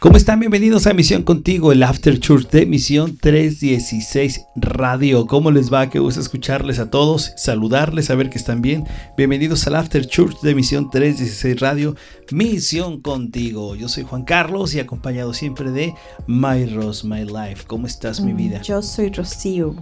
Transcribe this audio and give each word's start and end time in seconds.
¿Cómo 0.00 0.16
están? 0.16 0.40
Bienvenidos 0.40 0.86
a 0.86 0.94
Misión 0.94 1.24
Contigo, 1.24 1.72
el 1.72 1.82
After 1.82 2.18
Church 2.18 2.48
de 2.48 2.64
Misión 2.64 3.18
316 3.18 4.46
Radio. 4.56 5.26
¿Cómo 5.26 5.50
les 5.50 5.70
va? 5.70 5.90
Qué 5.90 5.98
gusto 5.98 6.22
escucharles 6.22 6.78
a 6.78 6.88
todos, 6.88 7.34
saludarles, 7.36 8.06
saber 8.06 8.30
que 8.30 8.38
están 8.38 8.62
bien. 8.62 8.84
Bienvenidos 9.18 9.66
al 9.66 9.76
After 9.76 10.06
Church 10.06 10.40
de 10.40 10.54
Misión 10.54 10.88
316 10.88 11.60
Radio, 11.60 11.96
Misión 12.32 13.02
Contigo. 13.02 13.76
Yo 13.76 13.90
soy 13.90 14.04
Juan 14.04 14.24
Carlos 14.24 14.74
y 14.74 14.80
acompañado 14.80 15.34
siempre 15.34 15.70
de 15.70 15.92
My 16.26 16.64
Rose, 16.64 17.06
My 17.06 17.26
Life. 17.26 17.64
¿Cómo 17.66 17.86
estás, 17.86 18.22
mi 18.22 18.32
vida? 18.32 18.62
Yo 18.62 18.80
soy 18.80 19.10
Rocío. 19.10 19.76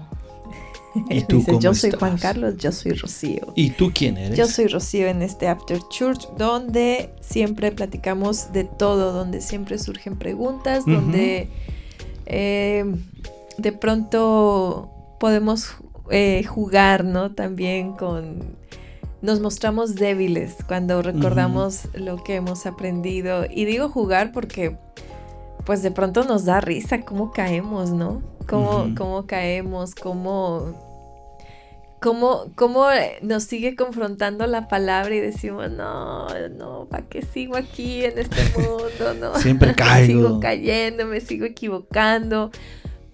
¿Y 1.08 1.22
tú 1.28 1.44
cómo 1.44 1.60
yo 1.60 1.74
soy 1.74 1.90
estás? 1.90 2.00
Juan 2.00 2.18
Carlos, 2.18 2.56
yo 2.56 2.72
soy 2.72 2.92
Rocío. 2.92 3.52
¿Y 3.54 3.70
tú 3.70 3.90
quién 3.94 4.16
eres? 4.16 4.36
Yo 4.36 4.46
soy 4.46 4.66
Rocío 4.66 5.08
en 5.08 5.22
este 5.22 5.48
After 5.48 5.80
Church, 5.90 6.28
donde 6.36 7.10
siempre 7.20 7.72
platicamos 7.72 8.52
de 8.52 8.64
todo, 8.64 9.12
donde 9.12 9.40
siempre 9.40 9.78
surgen 9.78 10.16
preguntas, 10.16 10.84
donde 10.86 11.48
eh, 12.26 12.84
de 13.56 13.72
pronto 13.72 14.90
podemos 15.18 15.76
eh, 16.10 16.44
jugar, 16.44 17.04
¿no? 17.04 17.34
También 17.34 17.92
con... 17.92 18.56
Nos 19.20 19.40
mostramos 19.40 19.96
débiles 19.96 20.54
cuando 20.68 21.02
recordamos 21.02 21.88
lo 21.94 22.22
que 22.22 22.36
hemos 22.36 22.66
aprendido. 22.66 23.46
Y 23.50 23.64
digo 23.64 23.88
jugar 23.88 24.30
porque, 24.30 24.76
pues 25.66 25.82
de 25.82 25.90
pronto 25.90 26.22
nos 26.22 26.44
da 26.44 26.60
risa 26.60 27.00
cómo 27.00 27.32
caemos, 27.32 27.90
¿no? 27.90 28.22
Cómo, 28.46 28.94
cómo 28.96 29.26
caemos, 29.26 29.96
cómo 29.96 30.87
cómo, 32.08 32.52
cómo 32.54 32.86
nos 33.22 33.44
sigue 33.44 33.76
confrontando 33.76 34.46
la 34.46 34.66
palabra 34.68 35.14
y 35.14 35.20
decimos, 35.20 35.70
no, 35.70 36.26
no, 36.56 36.86
¿para 36.90 37.06
qué 37.06 37.22
sigo 37.22 37.56
aquí 37.56 38.04
en 38.04 38.18
este 38.18 38.42
mundo? 38.58 39.14
No, 39.20 39.34
Siempre 39.38 39.74
caigo. 39.76 40.06
sigo 40.28 40.40
cayendo, 40.40 41.04
me 41.06 41.20
sigo 41.20 41.44
equivocando. 41.44 42.50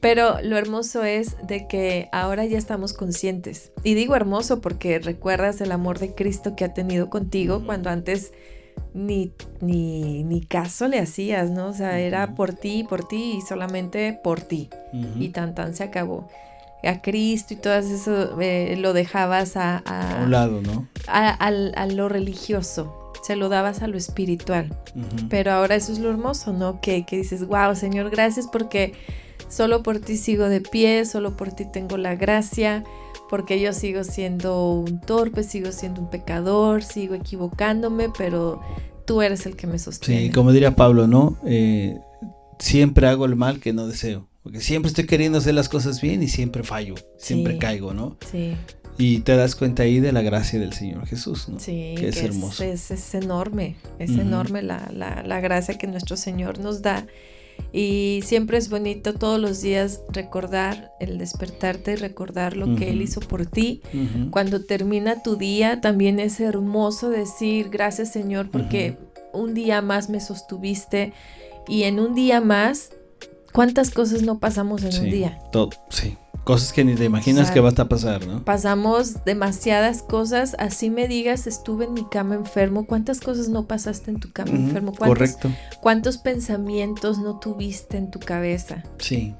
Pero 0.01 0.37
lo 0.43 0.59
hermoso 0.59 1.03
es 1.03 1.35
de 1.47 1.67
que 1.67 2.09
ahora 2.13 2.45
ya 2.45 2.59
estamos 2.59 2.93
conscientes. 2.93 3.73
Y 3.85 3.95
digo 3.95 4.15
hermoso 4.15 4.61
porque 4.61 4.99
recuerdas 4.99 5.61
el 5.63 5.73
amor 5.73 5.99
de 5.99 6.15
Cristo 6.15 6.55
que 6.57 6.65
ha 6.65 6.75
tenido 6.75 7.09
contigo 7.09 7.63
cuando 7.65 7.89
antes 7.91 8.33
ni, 8.93 9.33
ni, 9.61 10.23
ni 10.25 10.41
caso 10.43 10.89
le 10.89 10.99
hacías, 10.99 11.51
¿no? 11.51 11.69
O 11.69 11.73
sea, 11.73 11.99
era 12.01 12.35
por 12.35 12.53
ti, 12.53 12.85
por 12.89 13.09
ti 13.09 13.37
y 13.39 13.41
solamente 13.41 14.19
por 14.23 14.41
ti 14.43 14.69
Ujú. 14.93 15.23
y 15.23 15.31
tan 15.31 15.55
tan 15.55 15.75
se 15.75 15.83
acabó. 15.85 16.29
A 16.87 17.03
Cristo 17.03 17.55
y 17.55 17.57
todo 17.57 17.75
eso 17.75 18.41
eh, 18.41 18.77
lo 18.79 18.93
dejabas 18.93 19.57
a, 19.57 19.83
a- 19.87 20.21
A 20.21 20.25
un 20.25 20.31
lado, 20.31 20.61
¿no? 20.63 20.87
a- 21.07 21.87
lo 21.87 22.09
religioso, 22.09 23.13
se 23.23 23.37
lo 23.37 23.49
dabas 23.49 23.83
a 23.83 23.87
lo 23.89 23.97
espiritual. 23.97 24.77
Pero 25.29 25.53
ahora 25.53 25.75
eso 25.77 25.93
es 25.93 25.99
lo 25.99 26.11
hermoso, 26.11 26.53
¿no? 26.53 26.81
Que, 26.81 27.05
que 27.07 27.17
dices, 27.17 27.47
wow, 27.47 27.75
Señor, 27.75 28.11
gracias 28.11 28.47
porque 28.51 28.93
solo 29.49 29.83
por 29.83 29.99
ti 29.99 30.17
sigo 30.17 30.49
de 30.49 30.61
pie, 30.61 31.05
solo 31.05 31.37
por 31.37 31.53
ti 31.53 31.65
tengo 31.71 31.97
la 31.97 32.15
gracia, 32.17 32.85
porque 33.31 33.61
yo 33.61 33.73
sigo 33.73 34.05
siendo 34.05 34.71
un 34.71 35.01
torpe, 35.01 35.43
sigo 35.43 35.73
siendo 35.73 36.01
un 36.03 36.11
pecador, 36.11 36.83
sigo 36.83 37.15
equivocándome, 37.15 38.09
pero 38.17 38.61
tú 39.07 39.23
eres 39.23 39.47
el 39.47 39.57
que 39.57 39.67
me 39.67 39.79
sostiene. 39.79 40.23
Sí, 40.27 40.31
como 40.31 40.53
diría 40.53 40.77
Pablo, 40.77 41.07
¿no? 41.07 41.37
Eh, 41.45 41.99
siempre 42.59 43.07
hago 43.09 43.25
el 43.27 43.37
mal 43.37 43.61
que 43.61 43.73
no 43.73 43.87
deseo. 43.87 44.29
Porque 44.45 44.61
siempre 44.61 44.89
estoy 44.91 45.07
queriendo 45.07 45.39
hacer 45.39 45.55
las 45.55 45.69
cosas 45.69 46.01
bien 46.01 46.23
y 46.23 46.29
siempre 46.29 46.63
fallo, 46.63 46.95
siempre 47.17 47.55
Sí. 47.55 47.59
caigo, 47.59 47.93
¿no? 47.95 48.17
Sí. 48.31 48.55
Y 48.99 49.21
te 49.21 49.35
das 49.35 49.57
cuenta 49.57 49.83
ahí 49.83 49.99
de 49.99 50.13
la 50.13 50.23
gracia 50.23 50.61
del 50.61 50.73
Señor 50.73 51.05
Jesús, 51.07 51.49
¿no? 51.49 51.59
Sí, 51.59 51.95
Que 51.99 52.11
es 52.11 52.23
hermoso. 52.23 52.63
Es, 52.63 52.93
es 52.93 53.15
enorme, 53.15 53.75
es 53.99 54.11
Ujú. 54.11 54.21
enorme 54.21 54.63
la, 54.63 54.89
la- 54.95 55.25
la 55.25 55.41
gracia 55.41 55.77
que 55.79 55.89
nuestro 55.89 56.17
Señor 56.17 56.61
nos 56.61 56.81
da. 56.83 57.07
Y 57.73 58.21
siempre 58.25 58.59
es 58.59 58.69
bonito 58.69 59.15
todos 59.15 59.41
los 59.41 59.63
días 59.63 60.01
recordar 60.13 60.93
el 61.01 61.19
despertarte 61.19 61.93
y 61.93 61.97
recordar 61.97 62.57
lo 62.57 62.77
que 62.77 62.91
Él 62.91 63.01
hizo 63.03 63.21
por 63.21 63.47
ti. 63.47 63.81
Ujú. 63.95 64.31
Cuando 64.31 64.65
termina 64.65 65.23
tu 65.23 65.37
día, 65.37 65.81
también 65.81 66.21
es 66.21 66.39
hermoso 66.41 67.11
decir 67.11 67.71
gracias 67.71 68.13
Señor 68.13 68.51
porque 68.51 68.99
un 69.33 69.55
día 69.55 69.83
más 69.83 70.11
me 70.11 70.21
sostuviste 70.21 71.13
y 71.67 71.85
en 71.85 71.99
un 71.99 72.15
día 72.15 72.41
más, 72.41 72.91
¿cuántas 73.55 73.91
cosas 73.91 74.23
no 74.23 74.41
pasamos 74.41 74.83
en 74.83 75.01
un 75.01 75.11
día? 75.11 75.39
todo, 75.51 75.71
sí. 75.89 76.19
Cosas 76.43 76.75
que 76.75 76.85
ni 76.85 76.95
te 76.95 77.05
imaginas 77.05 77.47
sea, 77.47 77.55
que 77.55 77.61
va 77.61 77.71
a 77.71 77.89
pasar, 77.89 78.27
¿no? 78.27 78.45
Pasamos 78.45 79.25
demasiadas 79.25 80.03
cosas, 80.03 80.55
así 80.59 80.91
me 80.91 81.09
digas, 81.09 81.47
estuve 81.47 81.87
en 81.87 81.95
mi 81.95 82.05
cama 82.07 82.35
enfermo, 82.35 82.85
¿cuántas 82.85 83.21
cosas 83.21 83.49
no 83.49 83.67
pasaste 83.67 84.11
en 84.11 84.21
tu 84.21 84.31
cama 84.31 84.51
enfermo? 84.51 84.93
¿Cuántos, 84.93 85.09
Correcto. 85.09 85.51
¿Cuántos 85.81 86.19
pensamientos 86.19 87.19
no 87.19 87.39
tuviste 87.39 87.97
en 87.97 88.11
tu 88.11 88.19
cabeza? 88.19 88.83
Sí. 88.99 89.35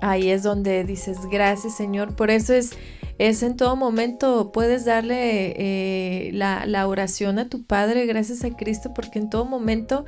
Ahí 0.00 0.30
es 0.30 0.42
donde 0.42 0.82
dices, 0.82 1.18
gracias 1.30 1.76
Señor, 1.76 2.16
por 2.16 2.32
eso 2.32 2.54
es, 2.54 2.72
es 3.18 3.44
en 3.44 3.56
todo 3.56 3.76
momento, 3.76 4.50
puedes 4.50 4.84
darle 4.84 5.54
eh, 5.56 6.32
la, 6.32 6.66
la 6.66 6.88
oración 6.88 7.38
a 7.38 7.48
tu 7.48 7.64
Padre, 7.64 8.06
gracias 8.06 8.42
a 8.42 8.50
Cristo, 8.50 8.92
porque 8.94 9.20
en 9.20 9.30
todo 9.30 9.44
momento 9.44 10.06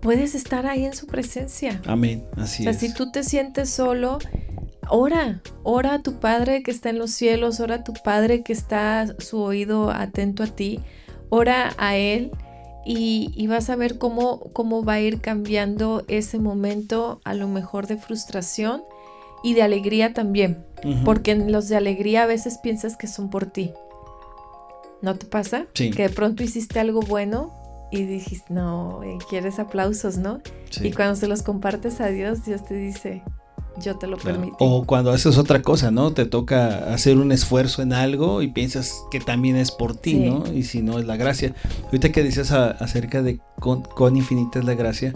puedes 0.00 0.34
estar 0.34 0.66
ahí 0.66 0.84
en 0.84 0.94
su 0.94 1.06
presencia. 1.06 1.80
Amén. 1.86 2.24
Así 2.36 2.62
O 2.62 2.64
sea, 2.64 2.72
es. 2.72 2.78
si 2.78 2.94
tú 2.94 3.10
te 3.10 3.22
sientes 3.22 3.70
solo, 3.70 4.18
ora, 4.88 5.42
ora 5.62 5.94
a 5.94 6.02
tu 6.02 6.18
Padre 6.20 6.62
que 6.62 6.70
está 6.70 6.90
en 6.90 6.98
los 6.98 7.10
cielos, 7.10 7.60
ora 7.60 7.76
a 7.76 7.84
tu 7.84 7.92
Padre 7.92 8.42
que 8.42 8.52
está 8.52 9.06
su 9.18 9.40
oído 9.40 9.90
atento 9.90 10.42
a 10.42 10.46
ti, 10.46 10.80
ora 11.28 11.74
a 11.78 11.96
Él 11.96 12.30
y, 12.84 13.32
y 13.34 13.46
vas 13.48 13.68
a 13.70 13.76
ver 13.76 13.98
cómo, 13.98 14.40
cómo 14.52 14.84
va 14.84 14.94
a 14.94 15.00
ir 15.00 15.20
cambiando 15.20 16.04
ese 16.08 16.38
momento 16.38 17.20
a 17.24 17.34
lo 17.34 17.48
mejor 17.48 17.86
de 17.86 17.96
frustración 17.96 18.82
y 19.42 19.54
de 19.54 19.62
alegría 19.62 20.12
también, 20.12 20.64
porque 21.04 21.30
en 21.32 21.52
los 21.52 21.68
de 21.68 21.76
alegría 21.76 22.22
a 22.24 22.26
veces 22.26 22.58
piensas 22.58 22.96
que 22.96 23.06
son 23.06 23.30
por 23.30 23.46
ti. 23.46 23.72
¿No 25.02 25.14
te 25.16 25.26
pasa? 25.26 25.66
Sí. 25.74 25.90
Que 25.90 26.04
de 26.04 26.08
pronto 26.08 26.42
hiciste 26.42 26.80
algo 26.80 27.00
bueno 27.00 27.52
y 27.96 28.04
dijiste, 28.06 28.52
no, 28.52 29.02
eh, 29.02 29.18
quieres 29.28 29.58
aplausos, 29.58 30.18
¿no? 30.18 30.40
Sí. 30.70 30.88
Y 30.88 30.92
cuando 30.92 31.16
se 31.16 31.26
los 31.28 31.42
compartes 31.42 32.00
a 32.00 32.06
Dios, 32.08 32.44
Dios 32.44 32.64
te 32.64 32.74
dice, 32.74 33.22
yo 33.82 33.96
te 33.96 34.06
lo 34.06 34.16
Claro. 34.16 34.38
permito. 34.38 34.56
O 34.60 34.84
cuando 34.86 35.10
haces 35.10 35.36
otra 35.38 35.60
cosa, 35.62 35.90
¿no? 35.90 36.12
Te 36.12 36.24
toca 36.26 36.92
hacer 36.94 37.18
un 37.18 37.30
esfuerzo 37.32 37.82
en 37.82 37.92
algo 37.92 38.40
y 38.42 38.48
piensas 38.48 38.94
que 39.10 39.20
también 39.20 39.56
es 39.56 39.70
por 39.70 39.94
ti, 39.96 40.12
Sí. 40.12 40.30
¿no? 40.30 40.44
Y 40.52 40.62
si 40.62 40.82
no 40.82 40.98
es 40.98 41.04
la 41.06 41.16
gracia. 41.16 41.54
Ahorita 41.86 42.10
que 42.10 42.22
dices 42.22 42.52
a- 42.52 42.70
acerca 42.70 43.22
de 43.22 43.40
con, 43.60 43.82
cuán 43.82 44.16
infinita 44.16 44.58
es 44.58 44.64
la 44.64 44.74
gracia, 44.74 45.12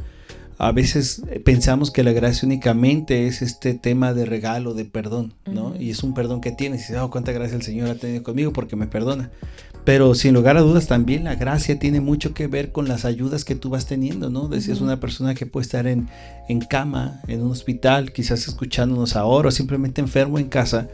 a 0.60 0.72
veces 0.72 1.22
eh, 1.30 1.40
pensamos 1.40 1.90
que 1.90 2.04
la 2.04 2.12
gracia 2.12 2.44
únicamente 2.44 3.26
es 3.26 3.40
este 3.40 3.72
tema 3.72 4.12
de 4.12 4.26
regalo, 4.26 4.74
de 4.74 4.84
perdón, 4.84 5.32
¿no? 5.46 5.74
Y 5.74 5.88
es 5.88 6.02
un 6.02 6.12
perdón 6.12 6.42
que 6.42 6.52
tienes 6.52 6.80
y 6.80 6.82
dices, 6.82 6.98
oh, 6.98 7.10
cuánta 7.10 7.32
gracia 7.32 7.56
el 7.56 7.62
Señor 7.62 7.88
ha 7.88 7.94
tenido 7.94 8.22
conmigo 8.22 8.52
porque 8.52 8.76
me 8.76 8.86
perdona. 8.86 9.30
Pero 9.86 10.14
sin 10.14 10.34
lugar 10.34 10.58
a 10.58 10.60
dudas 10.60 10.86
también 10.86 11.24
la 11.24 11.34
gracia 11.34 11.78
tiene 11.78 12.02
mucho 12.02 12.34
que 12.34 12.46
ver 12.46 12.72
con 12.72 12.88
las 12.88 13.06
ayudas 13.06 13.46
que 13.46 13.54
tú 13.54 13.70
vas 13.70 13.86
teniendo, 13.86 14.28
¿no? 14.28 14.48
Decías 14.48 14.82
una 14.82 15.00
persona 15.00 15.34
que 15.34 15.46
puede 15.46 15.64
estar 15.64 15.86
en, 15.86 16.10
en 16.46 16.60
cama, 16.60 17.22
en 17.26 17.40
un 17.40 17.52
hospital, 17.52 18.12
quizás 18.12 18.46
escuchándonos 18.46 19.16
ahora 19.16 19.48
o 19.48 19.52
simplemente 19.52 20.02
enfermo 20.02 20.38
en 20.38 20.50
casa. 20.50 20.88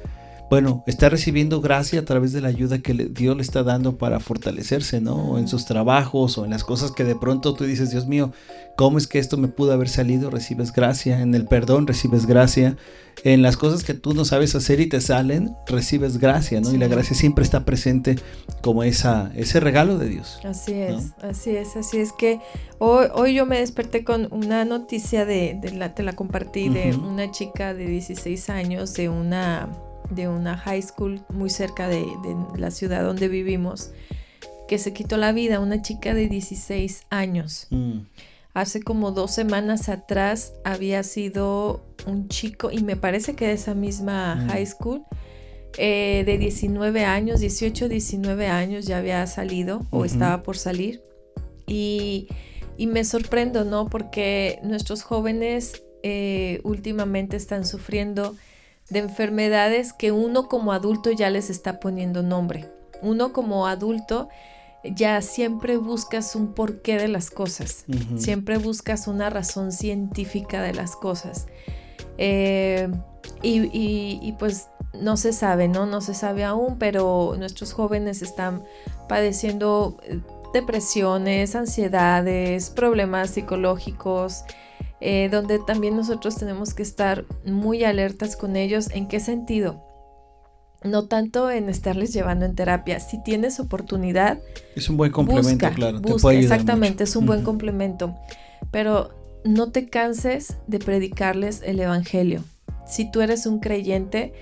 Bueno, 0.49 0.85
está 0.87 1.09
recibiendo 1.09 1.61
gracia 1.61 1.99
a 1.99 2.05
través 2.05 2.33
de 2.33 2.41
la 2.41 2.47
ayuda 2.49 2.79
que 2.79 2.95
le- 2.95 3.07
Dios 3.07 3.35
le 3.37 3.43
está 3.43 3.65
dando 3.65 3.97
para 3.99 4.21
fortalecerse, 4.21 5.01
¿no? 5.01 5.17
O 5.17 5.39
en 5.39 5.49
sus 5.49 5.65
trabajos 5.67 6.39
o 6.39 6.45
en 6.45 6.53
las 6.53 6.63
cosas 6.63 6.93
que 6.93 7.03
de 7.03 7.17
pronto 7.17 7.55
tú 7.55 7.65
dices, 7.65 7.91
Dios 7.91 8.07
mío, 8.07 8.31
¿cómo 8.77 8.97
es 8.99 9.09
que 9.09 9.19
esto 9.19 9.37
me 9.39 9.49
pudo 9.49 9.73
haber 9.73 9.89
salido? 9.89 10.31
Recibes 10.31 10.73
gracia. 10.73 11.21
En 11.21 11.35
el 11.35 11.47
perdón 11.47 11.89
recibes 11.89 12.27
gracia. 12.27 12.77
En 13.25 13.43
las 13.43 13.57
cosas 13.57 13.83
que 13.83 13.95
tú 13.95 14.13
no 14.15 14.25
sabes 14.25 14.55
hacer 14.55 14.79
y 14.79 14.89
te 14.89 15.01
salen, 15.01 15.53
recibes 15.67 16.19
gracia, 16.19 16.61
¿no? 16.61 16.73
Y 16.73 16.77
la 16.77 16.87
gracia 16.87 17.17
siempre 17.17 17.43
está 17.43 17.65
presente 17.65 18.15
como 18.63 18.85
esa, 18.85 19.33
ese 19.35 19.59
regalo 19.59 19.99
de 19.99 20.11
Dios. 20.11 20.39
Así 20.45 20.75
es, 20.75 21.13
así 21.23 21.57
es, 21.57 21.75
así 21.77 21.97
es 21.99 22.13
que 22.13 22.39
hoy, 22.79 23.07
hoy 23.15 23.35
yo 23.35 23.47
me 23.47 23.59
desperté 23.59 24.05
con 24.05 24.29
una 24.31 24.65
noticia 24.65 25.25
de, 25.25 25.59
de 25.61 25.73
la, 25.73 25.95
te 25.95 26.03
la 26.05 26.13
compartí, 26.13 26.69
de 26.69 26.95
una 26.95 27.31
chica 27.33 27.73
de 27.75 27.87
16 27.87 28.51
años 28.51 28.93
de 28.95 29.09
una, 29.09 29.71
de 30.11 30.29
una 30.29 30.57
high 30.57 30.83
school 30.83 31.21
muy 31.31 31.51
cerca 31.51 31.89
de, 31.89 32.01
de 32.01 32.59
la 32.59 32.71
ciudad 32.71 33.03
donde 33.05 33.29
vivimos, 33.29 33.91
que 34.69 34.79
se 34.79 34.93
quitó 34.93 35.17
la 35.17 35.33
vida, 35.33 35.61
una 35.61 35.83
chica 35.83 36.15
de 36.15 36.29
16 36.29 37.05
años. 37.11 37.67
Mm, 37.71 38.01
Hace 38.55 38.81
como 38.83 39.11
dos 39.11 39.33
semanas 39.35 39.91
atrás 39.91 40.55
había 40.65 41.03
sido 41.03 41.85
un 42.07 42.29
chico, 42.29 42.71
y 42.73 42.83
me 42.83 42.97
parece 42.97 43.35
que 43.35 43.47
de 43.49 43.53
esa 43.53 43.75
misma 43.75 44.35
Mm. 44.37 44.49
high 44.49 44.67
school, 44.67 45.03
eh, 45.77 46.23
de 46.25 46.39
19 46.39 47.05
años, 47.05 47.41
18, 47.41 47.87
19 47.91 48.47
años 48.49 48.87
ya 48.87 48.97
había 48.97 49.27
salido 49.27 49.87
o 49.91 50.07
estaba 50.07 50.43
por 50.43 50.57
salir. 50.57 51.03
Y, 51.67 52.29
y 52.79 52.87
me 52.87 53.05
sorprendo, 53.05 53.67
¿no? 53.67 53.89
Porque 53.91 54.59
nuestros 54.63 55.03
jóvenes 55.03 55.83
eh, 56.03 56.61
últimamente 56.65 57.37
están 57.37 57.67
sufriendo 57.67 58.35
de 58.91 59.01
enfermedades 59.01 59.93
que 59.93 60.13
uno 60.13 60.49
como 60.49 60.73
adulto 60.73 61.11
ya 61.11 61.31
les 61.31 61.51
está 61.51 61.81
poniendo 61.81 62.23
nombre. 62.23 62.71
Uno 63.03 63.33
como 63.33 63.67
adulto 63.67 64.29
ya 64.85 65.21
siempre 65.21 65.77
buscas 65.77 66.37
un 66.37 66.55
porqué 66.55 66.97
de 66.97 67.09
las 67.09 67.31
cosas, 67.31 67.85
siempre 68.17 68.59
buscas 68.59 69.09
una 69.09 69.31
razón 69.31 69.73
científica 69.73 70.63
de 70.63 70.75
las 70.75 70.95
cosas. 70.97 71.47
Eh, 72.19 72.89
y, 73.43 74.33
pues 74.39 74.69
no 74.95 75.17
se 75.17 75.33
sabe, 75.33 75.69
¿no? 75.69 75.87
No 75.87 76.01
se 76.01 76.15
sabe 76.15 76.45
aún, 76.45 76.79
pero 76.79 77.35
nuestros 77.39 77.73
jóvenes 77.73 78.23
están 78.23 78.63
padeciendo 79.09 79.99
eh, 80.05 80.21
depresiones, 80.55 81.55
ansiedades, 81.55 82.71
problemas 82.71 83.31
psicológicos, 83.31 84.45
eh, 85.01 85.29
donde 85.31 85.59
también 85.59 85.97
nosotros 85.97 86.37
tenemos 86.37 86.75
que 86.75 86.83
estar 86.83 87.25
muy 87.45 87.85
alertas 87.85 88.37
con 88.37 88.57
ellos. 88.57 88.89
¿En 88.91 89.09
qué 89.09 89.21
sentido? 89.21 89.83
no 90.85 91.07
tanto 91.07 91.51
en 91.51 91.69
estarles 91.69 92.13
llevando 92.13 92.45
en 92.45 92.55
terapia. 92.55 93.01
Si 93.01 93.23
tienes 93.23 93.61
oportunidad, 93.61 94.39
es 94.75 94.89
un 94.89 94.97
buen 94.97 95.13
complemento, 95.13 95.69
claro. 95.75 96.01
exactamente, 96.31 97.05
es 97.05 97.17
un 97.17 97.27
buen 97.27 97.43
complemento. 97.43 98.15
Pero 98.71 99.11
no 99.45 99.71
te 99.71 99.89
canses 99.89 100.57
de 100.67 100.79
predicarles 100.79 101.63
el 101.65 101.81
evangelio. 101.81 102.43
Si 102.87 103.11
tú 103.11 103.21
eres 103.21 103.47
un 103.47 103.59
creyente, 103.59 104.33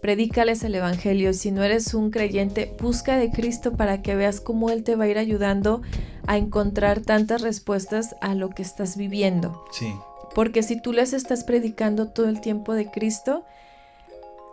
predícales 0.00 0.62
el 0.62 0.74
evangelio. 0.74 1.32
Si 1.32 1.50
no 1.50 1.62
eres 1.62 1.94
un 1.94 2.10
creyente, 2.10 2.74
busca 2.80 3.16
de 3.16 3.30
Cristo 3.30 3.72
para 3.72 4.02
que 4.02 4.14
veas 4.14 4.40
cómo 4.40 4.70
él 4.70 4.84
te 4.84 4.96
va 4.96 5.04
a 5.04 5.08
ir 5.08 5.18
ayudando 5.18 5.82
a 6.28 6.36
encontrar 6.36 7.00
tantas 7.00 7.40
respuestas 7.40 8.14
a 8.20 8.34
lo 8.34 8.50
que 8.50 8.60
estás 8.60 8.98
viviendo. 8.98 9.64
Sí. 9.72 9.94
Porque 10.34 10.62
si 10.62 10.78
tú 10.80 10.92
les 10.92 11.14
estás 11.14 11.42
predicando 11.42 12.08
todo 12.08 12.28
el 12.28 12.42
tiempo 12.42 12.74
de 12.74 12.90
Cristo, 12.90 13.44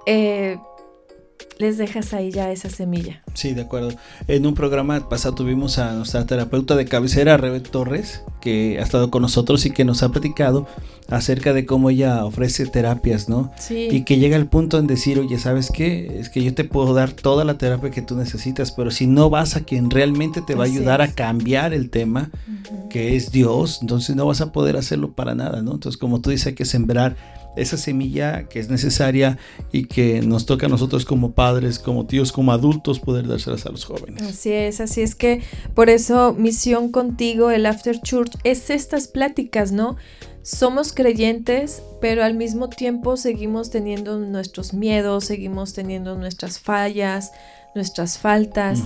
eh, 0.05 0.57
les 1.57 1.77
dejas 1.77 2.13
ahí 2.13 2.31
ya 2.31 2.51
esa 2.51 2.69
semilla. 2.69 3.21
Sí, 3.33 3.53
de 3.53 3.61
acuerdo. 3.61 3.91
En 4.27 4.45
un 4.45 4.53
programa 4.55 5.07
pasado 5.09 5.35
tuvimos 5.35 5.77
a 5.77 5.93
nuestra 5.93 6.25
terapeuta 6.25 6.75
de 6.75 6.85
cabecera, 6.85 7.37
Rebe 7.37 7.59
Torres, 7.59 8.21
que 8.41 8.77
ha 8.79 8.83
estado 8.83 9.09
con 9.11 9.21
nosotros 9.21 9.65
y 9.65 9.71
que 9.71 9.85
nos 9.85 10.03
ha 10.03 10.09
platicado 10.09 10.67
acerca 11.09 11.53
de 11.53 11.65
cómo 11.65 11.89
ella 11.89 12.25
ofrece 12.25 12.65
terapias, 12.65 13.29
¿no? 13.29 13.51
Sí. 13.57 13.87
Y 13.91 14.03
que 14.03 14.17
llega 14.17 14.35
al 14.35 14.47
punto 14.47 14.79
en 14.79 14.87
decir, 14.87 15.19
oye, 15.19 15.37
¿sabes 15.37 15.69
qué? 15.71 16.19
Es 16.19 16.29
que 16.29 16.43
yo 16.43 16.53
te 16.53 16.63
puedo 16.63 16.93
dar 16.93 17.11
toda 17.11 17.45
la 17.45 17.57
terapia 17.57 17.91
que 17.91 18.01
tú 18.01 18.15
necesitas, 18.15 18.71
pero 18.71 18.91
si 18.91 19.07
no 19.07 19.29
vas 19.29 19.55
a 19.55 19.61
quien 19.61 19.89
realmente 19.89 20.41
te 20.41 20.55
va 20.55 20.63
a 20.63 20.67
ayudar 20.67 21.01
a 21.01 21.11
cambiar 21.11 21.73
el 21.73 21.89
tema, 21.89 22.31
que 22.89 23.15
es 23.15 23.31
Dios, 23.31 23.79
entonces 23.81 24.15
no 24.15 24.25
vas 24.25 24.41
a 24.41 24.51
poder 24.51 24.77
hacerlo 24.77 25.11
para 25.11 25.35
nada, 25.35 25.61
¿no? 25.61 25.73
Entonces, 25.73 25.97
como 25.97 26.21
tú 26.21 26.31
dices, 26.31 26.47
hay 26.47 26.53
que 26.55 26.65
sembrar 26.65 27.15
esa 27.55 27.77
semilla 27.77 28.47
que 28.47 28.59
es 28.59 28.69
necesaria 28.69 29.37
y 29.71 29.85
que 29.85 30.21
nos 30.21 30.45
toca 30.45 30.65
a 30.65 30.69
nosotros 30.69 31.05
como 31.05 31.33
padres, 31.33 31.79
como 31.79 32.05
tíos, 32.05 32.31
como 32.31 32.51
adultos 32.51 32.99
poder 32.99 33.27
dárselas 33.27 33.65
a 33.65 33.71
los 33.71 33.85
jóvenes. 33.85 34.21
Así 34.23 34.51
es, 34.51 34.81
así 34.81 35.01
es 35.01 35.15
que 35.15 35.41
por 35.73 35.89
eso 35.89 36.33
misión 36.37 36.91
contigo, 36.91 37.51
el 37.51 37.65
After 37.65 37.99
Church, 38.01 38.31
es 38.43 38.69
estas 38.69 39.07
pláticas, 39.07 39.71
¿no? 39.71 39.95
Somos 40.41 40.93
creyentes, 40.93 41.81
pero 42.01 42.23
al 42.23 42.35
mismo 42.35 42.69
tiempo 42.69 43.17
seguimos 43.17 43.71
teniendo 43.71 44.19
nuestros 44.19 44.73
miedos, 44.73 45.25
seguimos 45.25 45.73
teniendo 45.73 46.15
nuestras 46.15 46.59
fallas, 46.59 47.31
nuestras 47.73 48.19
faltas, 48.19 48.79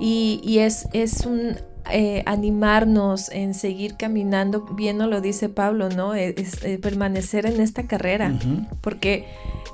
y, 0.00 0.40
y 0.42 0.58
es, 0.58 0.88
es 0.92 1.24
un 1.24 1.56
eh, 1.90 2.22
animarnos 2.26 3.28
en 3.30 3.52
seguir 3.52 3.96
caminando, 3.96 4.62
bien 4.74 4.98
lo 4.98 5.20
dice 5.20 5.48
Pablo, 5.48 5.90
¿no? 5.90 6.14
E, 6.14 6.34
es, 6.38 6.64
eh, 6.64 6.78
permanecer 6.78 7.44
en 7.46 7.60
esta 7.60 7.86
carrera, 7.86 8.38
porque 8.80 9.26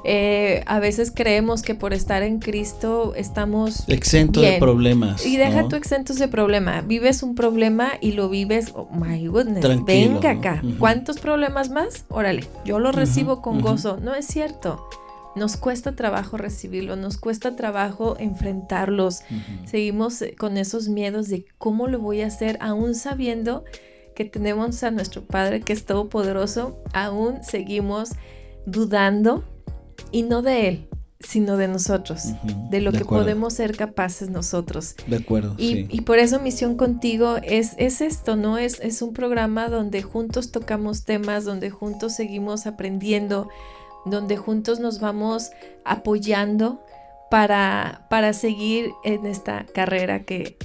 eh, 0.05 0.63
a 0.67 0.81
veces 0.81 1.13
creemos 1.15 1.63
que 1.63 1.75
por 1.75 1.93
estar 1.93 2.23
en 2.23 2.41
Cristo 2.41 3.15
estamos 3.15 3.89
exentos 3.89 4.43
de 4.43 4.59
problemas. 4.59 5.25
Y 5.25 5.37
deja 5.37 5.69
tu 5.69 5.77
exentos 5.77 6.19
de 6.19 6.27
problema, 6.27 6.81
vives 6.81 7.23
un 7.23 7.35
problema 7.35 7.93
y 8.01 8.13
lo 8.13 8.29
vives, 8.29 8.73
oh 8.75 8.89
my 8.93 9.27
goodness, 9.27 9.85
venga 9.85 10.31
acá, 10.31 10.63
¿cuántos 10.79 11.21
problemas 11.21 11.71
más? 11.71 12.07
Órale, 12.09 12.45
yo 12.65 12.81
lo 12.81 12.91
recibo 12.93 13.41
con 13.41 13.61
gozo, 13.61 13.99
no 14.03 14.15
es 14.15 14.27
cierto. 14.27 14.85
Nos 15.37 15.57
cuesta 15.57 15.93
trabajo 15.93 16.37
recibirlo, 16.37 16.97
nos 16.97 17.17
cuesta 17.17 17.57
trabajo 17.57 18.17
enfrentarlos. 18.19 19.21
Seguimos 19.65 20.21
eh, 20.23 20.35
con 20.37 20.57
esos 20.57 20.89
miedos 20.89 21.29
de 21.29 21.45
cómo 21.59 21.87
lo 21.87 22.01
voy 22.01 22.23
a 22.23 22.27
hacer, 22.27 22.59
aún 22.61 22.95
sabiendo 22.95 23.65
que 24.15 24.25
tenemos 24.25 24.83
a 24.83 24.91
nuestro 24.91 25.23
Padre 25.25 25.61
que 25.61 25.73
es 25.73 25.87
todopoderoso, 25.87 26.83
aún 26.93 27.43
seguimos 27.43 28.11
dudando 28.67 29.45
y 30.11 30.25
no 30.25 30.43
de 30.43 30.69
Él, 30.69 30.89
sino 31.21 31.57
de 31.57 31.69
nosotros, 31.69 32.25
de 32.71 32.81
lo 32.81 32.93
que 32.93 33.05
podemos 33.05 33.55
ser 33.55 33.77
capaces 33.77 34.31
nosotros. 34.31 34.97
De 35.07 35.17
acuerdo. 35.17 35.55
Y, 35.59 35.87
y 35.89 36.01
por 36.03 36.19
eso 36.19 36.41
Misión 36.41 36.77
Contigo 36.77 37.37
es, 37.43 37.73
es 37.77 38.01
esto, 38.01 38.37
¿no? 38.37 38.59
Es, 38.59 38.81
es 38.81 39.01
un 39.01 39.13
programa 39.13 39.69
donde 39.69 40.03
juntos 40.03 40.51
tocamos 40.51 41.05
temas, 41.05 41.45
donde 41.45 41.71
juntos 41.71 42.15
seguimos 42.15 42.67
aprendiendo 42.67 43.49
donde 44.07 44.37
juntos 44.37 44.81
nos 44.81 45.01
vamos 45.01 45.51
apoyando 45.85 46.83
para, 47.31 48.07
para 48.11 48.33
seguir 48.33 48.91
en 49.05 49.27
esta 49.27 49.65
carrera 49.73 50.25
que 50.25 50.57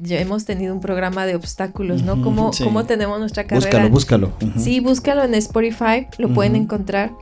ya 0.00 0.20
hemos 0.20 0.44
tenido 0.44 0.74
un 0.74 0.80
programa 0.80 1.26
de 1.26 1.36
obstáculos, 1.36 2.02
¿no? 2.02 2.20
¿Cómo, 2.22 2.50
tenemos 2.84 3.18
nuestra 3.20 3.44
carrera? 3.44 3.88
Búscalo, 3.88 4.30
búscalo. 4.30 4.58
Sí, 4.58 4.80
búscalo 4.80 5.24
en 5.24 5.34
Spotify, 5.34 6.08
lo 6.18 6.32
pueden 6.32 6.56
encontrar. 6.56 7.12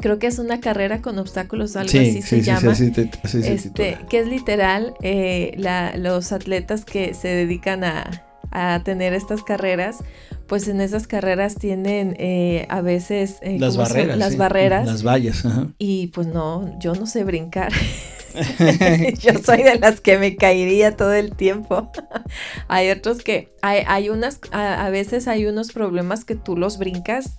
Creo 0.00 0.18
que 0.18 0.26
es 0.26 0.40
una 0.40 0.58
carrera 0.58 1.00
con 1.00 1.18
obstáculos, 1.18 1.76
algo 1.76 1.88
así 1.88 2.20
se 2.20 2.42
llama. 2.42 2.72
este, 2.72 3.98
que 4.08 4.18
es 4.18 4.26
literal 4.26 4.94
eh, 5.02 5.56
los 5.96 6.32
atletas 6.32 6.84
que 6.84 7.14
se 7.14 7.28
dedican 7.28 7.84
a, 7.84 8.24
a 8.54 8.80
tener 8.82 9.12
estas 9.12 9.42
carreras, 9.42 9.98
pues 10.46 10.68
en 10.68 10.80
esas 10.80 11.06
carreras 11.06 11.56
tienen 11.56 12.16
eh, 12.18 12.66
a 12.70 12.80
veces 12.80 13.36
eh, 13.42 13.58
las 13.58 13.76
barreras. 13.76 14.16
Las 14.16 14.36
barreras. 14.36 14.86
Las 14.86 15.02
vallas. 15.02 15.44
Y 15.78 16.08
pues 16.08 16.26
no, 16.26 16.78
yo 16.80 16.94
no 16.94 17.06
sé 17.06 17.24
brincar. 17.24 17.72
yo 19.20 19.38
soy 19.42 19.62
de 19.62 19.78
las 19.78 20.00
que 20.00 20.18
me 20.18 20.36
caería 20.36 20.96
todo 20.96 21.12
el 21.12 21.34
tiempo. 21.34 21.90
hay 22.68 22.90
otros 22.90 23.22
que, 23.22 23.52
hay, 23.62 23.82
hay 23.86 24.08
unas, 24.08 24.40
a, 24.50 24.88
veces 24.90 25.28
hay 25.28 25.46
unos 25.46 25.72
problemas 25.72 26.24
que 26.24 26.34
tú 26.34 26.56
los 26.56 26.78
brincas, 26.78 27.36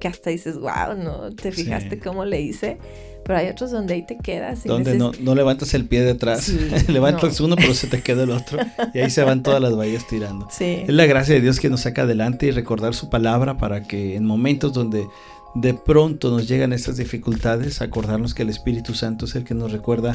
que 0.00 0.08
hasta 0.08 0.30
dices, 0.30 0.58
wow, 0.58 0.94
¿no? 0.96 1.30
¿Te 1.30 1.52
fijaste 1.52 1.98
cómo 1.98 2.24
le 2.24 2.40
hice? 2.40 2.78
Pero 3.28 3.40
hay 3.40 3.48
otros 3.48 3.70
donde 3.70 3.92
ahí 3.92 4.06
te 4.06 4.16
quedas. 4.16 4.64
donde 4.64 4.96
no, 4.96 5.12
no, 5.20 5.34
levantas 5.34 5.74
el 5.74 5.84
pie 5.84 6.00
de 6.00 6.12
atrás, 6.12 6.48
levantas 6.88 7.38
uno 7.42 7.56
pero 7.56 7.74
se 7.74 7.86
te 7.86 8.00
queda 8.00 8.22
el 8.22 8.30
otro 8.30 8.58
y 8.94 9.00
ahí 9.00 9.10
se 9.10 9.22
van 9.22 9.42
todas 9.42 9.60
las 9.60 9.76
vallas 9.76 10.06
tirando. 10.08 10.48
Es 10.58 10.88
la 10.88 11.04
gracia 11.04 11.34
de 11.34 11.42
Dios 11.42 11.60
que 11.60 11.68
nos 11.68 11.82
saca 11.82 12.02
adelante 12.02 12.46
y 12.46 12.52
recordar 12.52 12.94
su 12.94 13.10
palabra 13.10 13.58
para 13.58 13.82
que 13.82 14.16
en 14.16 14.24
momentos 14.24 14.72
donde 14.72 15.06
de 15.54 15.74
pronto 15.74 16.30
nos 16.30 16.48
llegan 16.48 16.72
estas 16.72 16.96
dificultades, 16.96 17.82
acordarnos 17.82 18.32
que 18.32 18.44
el 18.44 18.48
Espíritu 18.48 18.94
Santo 18.94 19.26
es 19.26 19.34
el 19.34 19.44
que 19.44 19.52
nos 19.52 19.72
recuerda 19.72 20.14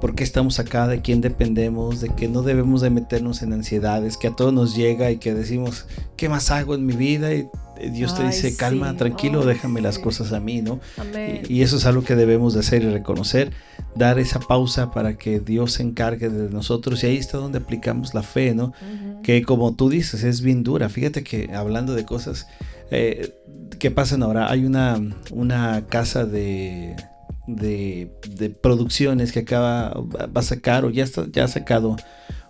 por 0.00 0.14
qué 0.14 0.24
estamos 0.24 0.58
acá, 0.58 0.86
de 0.86 1.00
quién 1.00 1.20
dependemos, 1.20 2.00
de 2.00 2.10
que 2.10 2.28
no 2.28 2.42
debemos 2.42 2.82
de 2.82 2.90
meternos 2.90 3.42
en 3.42 3.52
ansiedades, 3.52 4.16
que 4.16 4.28
a 4.28 4.36
todos 4.36 4.52
nos 4.52 4.76
llega 4.76 5.10
y 5.10 5.16
que 5.16 5.32
decimos, 5.32 5.86
¿qué 6.16 6.28
más 6.28 6.50
hago 6.50 6.74
en 6.74 6.84
mi 6.84 6.94
vida? 6.94 7.32
Y 7.32 7.48
Dios 7.90 8.14
te 8.14 8.24
dice, 8.24 8.56
calma, 8.56 8.96
tranquilo, 8.96 9.44
déjame 9.44 9.80
las 9.80 9.98
cosas 9.98 10.32
a 10.32 10.40
mí, 10.40 10.62
¿no? 10.62 10.80
Y, 11.48 11.62
eso 11.62 11.76
es 11.76 11.86
algo 11.86 12.04
que 12.04 12.14
debemos 12.14 12.54
de 12.54 12.60
hacer 12.60 12.82
y 12.82 12.90
reconocer, 12.90 13.52
dar 13.94 14.18
esa 14.18 14.38
pausa 14.38 14.92
para 14.92 15.16
que 15.16 15.40
Dios 15.40 15.72
se 15.72 15.82
encargue 15.82 16.28
de 16.28 16.50
nosotros 16.50 17.02
y 17.02 17.06
ahí 17.06 17.16
está 17.16 17.38
donde 17.38 17.58
aplicamos 17.58 18.14
la 18.14 18.22
fe, 18.22 18.54
¿no? 18.54 18.72
Que 19.22 19.42
como 19.42 19.74
tú 19.74 19.88
dices, 19.88 20.24
es 20.24 20.40
bien 20.40 20.62
dura. 20.62 20.88
Fíjate 20.88 21.24
que 21.24 21.54
hablando 21.54 21.94
de 21.94 22.04
cosas 22.04 22.46
eh, 22.90 23.34
que 23.78 23.90
pasan 23.90 24.22
ahora, 24.22 24.50
hay 24.50 24.64
una, 24.64 25.00
una 25.32 25.86
casa 25.86 26.24
de, 26.24 26.96
de, 27.46 28.10
producciones 28.62 29.32
que 29.32 29.40
acaba, 29.40 29.90
va 29.94 30.40
a 30.40 30.42
sacar 30.42 30.84
o 30.84 30.90
ya, 30.90 31.04
está, 31.04 31.26
ya 31.30 31.44
ha 31.44 31.48
sacado 31.48 31.96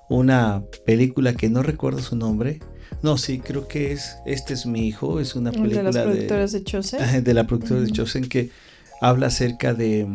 una 0.08 0.62
película 0.84 1.34
que 1.34 1.48
no 1.48 1.62
recuerdo 1.62 2.00
su 2.00 2.16
nombre. 2.16 2.60
No, 3.02 3.18
sí, 3.18 3.40
creo 3.40 3.68
que 3.68 3.92
es 3.92 4.16
Este 4.24 4.54
es 4.54 4.64
mi 4.64 4.86
hijo, 4.86 5.20
es 5.20 5.34
una 5.34 5.50
película 5.52 5.90
de, 5.90 5.92
las 5.92 5.96
productoras 5.96 6.52
de, 6.52 6.64
Chosen. 6.64 7.24
de 7.24 7.34
la 7.34 7.46
productora 7.46 7.80
de 7.80 7.90
Chosen 7.90 8.28
que 8.28 8.50
habla 9.00 9.26
acerca 9.26 9.74
de 9.74 10.06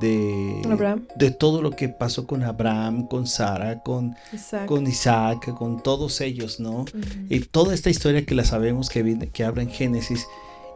de, 0.00 1.06
de 1.16 1.30
todo 1.30 1.62
lo 1.62 1.70
que 1.72 1.88
pasó 1.88 2.26
con 2.26 2.42
Abraham, 2.42 3.08
con 3.08 3.26
Sara, 3.26 3.82
con 3.82 4.14
Isaac, 4.32 4.66
con, 4.66 4.86
Isaac, 4.86 5.54
con 5.54 5.82
todos 5.82 6.20
ellos, 6.20 6.60
¿no? 6.60 6.84
Y 7.28 7.40
toda 7.40 7.74
esta 7.74 7.90
historia 7.90 8.24
que 8.24 8.34
la 8.34 8.44
sabemos 8.44 8.90
que, 8.90 9.02
viene, 9.02 9.28
que 9.30 9.44
habla 9.44 9.62
en 9.62 9.70
Génesis 9.70 10.26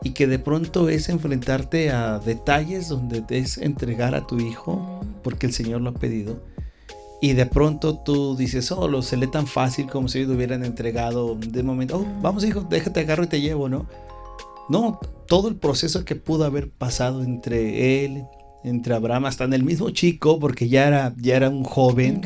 y 0.05 0.11
que 0.11 0.27
de 0.27 0.39
pronto 0.39 0.89
es 0.89 1.09
enfrentarte 1.09 1.91
a 1.91 2.19
detalles 2.19 2.89
donde 2.89 3.25
es 3.29 3.59
entregar 3.59 4.15
a 4.15 4.27
tu 4.27 4.41
hijo 4.41 5.01
porque 5.23 5.47
el 5.47 5.53
Señor 5.53 5.81
lo 5.81 5.91
ha 5.91 5.95
pedido 5.95 6.41
y 7.23 7.35
de 7.35 7.47
pronto 7.47 7.99
tú 7.99 8.35
dices, 8.37 8.73
oh, 8.73 8.89
lo 8.89 9.01
se 9.01 9.17
lee 9.17 9.29
tan 9.29 9.47
fácil 9.47 9.89
como 9.89 10.09
si 10.09 10.25
lo 10.25 10.35
hubieran 10.35 10.65
entregado 10.65 11.37
de 11.37 11.63
momento, 11.63 11.99
oh, 11.99 12.21
vamos 12.21 12.45
hijo, 12.45 12.67
déjate 12.69 12.99
agarro 12.99 13.23
y 13.23 13.29
te 13.29 13.41
llevo, 13.41 13.69
¿no? 13.69 13.87
No, 14.69 14.99
todo 15.29 15.47
el 15.47 15.55
proceso 15.55 16.05
que 16.05 16.17
pudo 16.17 16.45
haber 16.45 16.69
pasado 16.69 17.23
entre 17.23 18.05
él, 18.05 18.25
entre 18.65 18.95
Abraham, 18.95 19.27
hasta 19.27 19.45
en 19.45 19.53
el 19.53 19.63
mismo 19.63 19.91
chico, 19.91 20.41
porque 20.41 20.69
ya 20.69 20.89
era, 20.89 21.15
ya 21.17 21.37
era 21.37 21.49
un 21.49 21.63
joven. 21.63 22.23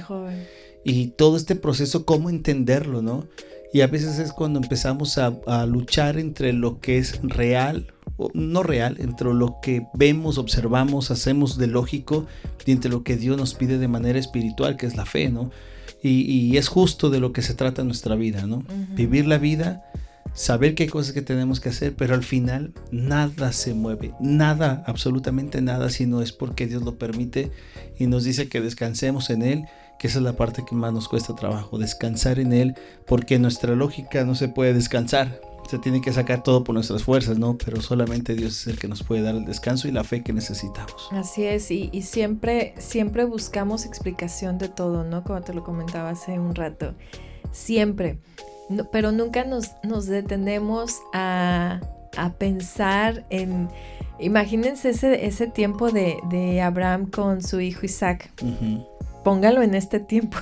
Y 0.82 1.08
todo 1.08 1.36
este 1.36 1.56
proceso, 1.56 2.06
cómo 2.06 2.30
entenderlo, 2.30 3.02
¿no? 3.02 3.26
Y 3.72 3.80
a 3.80 3.86
veces 3.86 4.18
es 4.18 4.32
cuando 4.32 4.60
empezamos 4.60 5.18
a, 5.18 5.34
a 5.46 5.66
luchar 5.66 6.18
entre 6.18 6.52
lo 6.52 6.80
que 6.80 6.98
es 6.98 7.20
real, 7.22 7.92
o 8.16 8.30
no 8.32 8.62
real, 8.62 8.96
entre 9.00 9.32
lo 9.34 9.58
que 9.60 9.86
vemos, 9.94 10.38
observamos, 10.38 11.10
hacemos 11.10 11.58
de 11.58 11.66
lógico 11.66 12.26
y 12.64 12.72
entre 12.72 12.90
lo 12.90 13.02
que 13.02 13.16
Dios 13.16 13.36
nos 13.36 13.54
pide 13.54 13.78
de 13.78 13.88
manera 13.88 14.18
espiritual, 14.18 14.76
que 14.76 14.86
es 14.86 14.96
la 14.96 15.04
fe, 15.04 15.28
¿no? 15.28 15.50
Y, 16.02 16.22
y 16.30 16.56
es 16.56 16.68
justo 16.68 17.10
de 17.10 17.20
lo 17.20 17.32
que 17.32 17.42
se 17.42 17.54
trata 17.54 17.84
nuestra 17.84 18.14
vida, 18.14 18.46
¿no? 18.46 18.64
Vivir 18.94 19.26
la 19.26 19.38
vida 19.38 19.82
saber 20.36 20.74
qué 20.74 20.86
cosas 20.86 21.12
que 21.12 21.22
tenemos 21.22 21.60
que 21.60 21.70
hacer, 21.70 21.94
pero 21.96 22.14
al 22.14 22.22
final 22.22 22.72
nada 22.92 23.52
se 23.52 23.74
mueve, 23.74 24.12
nada, 24.20 24.84
absolutamente 24.86 25.62
nada, 25.62 25.90
si 25.90 26.06
no 26.06 26.20
es 26.22 26.32
porque 26.32 26.66
Dios 26.66 26.82
lo 26.82 26.98
permite 26.98 27.50
y 27.98 28.06
nos 28.06 28.24
dice 28.24 28.48
que 28.48 28.60
descansemos 28.60 29.30
en 29.30 29.42
Él, 29.42 29.64
que 29.98 30.08
esa 30.08 30.18
es 30.18 30.24
la 30.24 30.34
parte 30.34 30.64
que 30.64 30.74
más 30.74 30.92
nos 30.92 31.08
cuesta 31.08 31.34
trabajo, 31.34 31.78
descansar 31.78 32.38
en 32.38 32.52
Él, 32.52 32.74
porque 33.06 33.38
nuestra 33.38 33.74
lógica 33.74 34.24
no 34.24 34.34
se 34.34 34.48
puede 34.48 34.74
descansar. 34.74 35.40
Se 35.68 35.78
tiene 35.80 36.00
que 36.00 36.12
sacar 36.12 36.44
todo 36.44 36.62
por 36.62 36.74
nuestras 36.74 37.02
fuerzas, 37.02 37.38
¿no? 37.38 37.58
Pero 37.58 37.82
solamente 37.82 38.34
Dios 38.34 38.60
es 38.60 38.66
el 38.68 38.78
que 38.78 38.86
nos 38.86 39.02
puede 39.02 39.22
dar 39.22 39.34
el 39.34 39.44
descanso 39.44 39.88
y 39.88 39.90
la 39.90 40.04
fe 40.04 40.22
que 40.22 40.32
necesitamos. 40.32 41.08
Así 41.10 41.44
es, 41.44 41.70
y, 41.72 41.90
y 41.92 42.02
siempre, 42.02 42.74
siempre 42.78 43.24
buscamos 43.24 43.84
explicación 43.84 44.58
de 44.58 44.68
todo, 44.68 45.02
¿no? 45.02 45.24
Como 45.24 45.40
te 45.42 45.52
lo 45.52 45.64
comentaba 45.64 46.10
hace 46.10 46.38
un 46.38 46.54
rato. 46.54 46.94
Siempre 47.50 48.20
pero 48.90 49.12
nunca 49.12 49.44
nos, 49.44 49.72
nos 49.82 50.06
detenemos 50.06 51.00
a, 51.12 51.80
a, 52.16 52.32
pensar 52.34 53.24
en, 53.30 53.68
imagínense 54.18 54.90
ese, 54.90 55.26
ese 55.26 55.46
tiempo 55.46 55.90
de, 55.90 56.18
de, 56.30 56.60
Abraham 56.60 57.06
con 57.10 57.42
su 57.42 57.60
hijo 57.60 57.86
Isaac. 57.86 58.30
Póngalo 59.26 59.60
en 59.60 59.74
este 59.74 59.98
tiempo. 59.98 60.38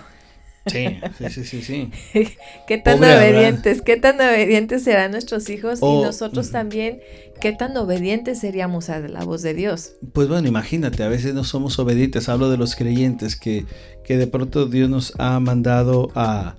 Sí, 0.66 1.00
sí, 1.30 1.44
sí, 1.44 1.62
sí. 1.62 1.90
qué 2.66 2.76
tan 2.76 2.98
obedientes, 2.98 3.80
qué 3.80 3.96
tan 3.96 4.16
obedientes 4.16 4.84
serán 4.84 5.12
nuestros 5.12 5.48
hijos 5.48 5.80
y 5.80 6.02
nosotros 6.02 6.50
también, 6.50 7.00
qué 7.40 7.52
tan 7.52 7.74
obedientes 7.78 8.40
seríamos 8.40 8.90
a 8.90 8.98
la 8.98 9.24
voz 9.24 9.40
de 9.40 9.54
Dios. 9.54 9.94
Pues 10.12 10.28
bueno, 10.28 10.48
imagínate, 10.48 11.02
a 11.02 11.08
veces 11.08 11.32
no 11.32 11.44
somos 11.44 11.78
obedientes, 11.78 12.28
hablo 12.28 12.50
de 12.50 12.58
los 12.58 12.76
creyentes, 12.76 13.36
que, 13.36 13.64
que 14.04 14.18
de 14.18 14.26
pronto 14.26 14.66
Dios 14.66 14.90
nos 14.90 15.14
ha 15.18 15.40
mandado 15.40 16.10
a, 16.14 16.56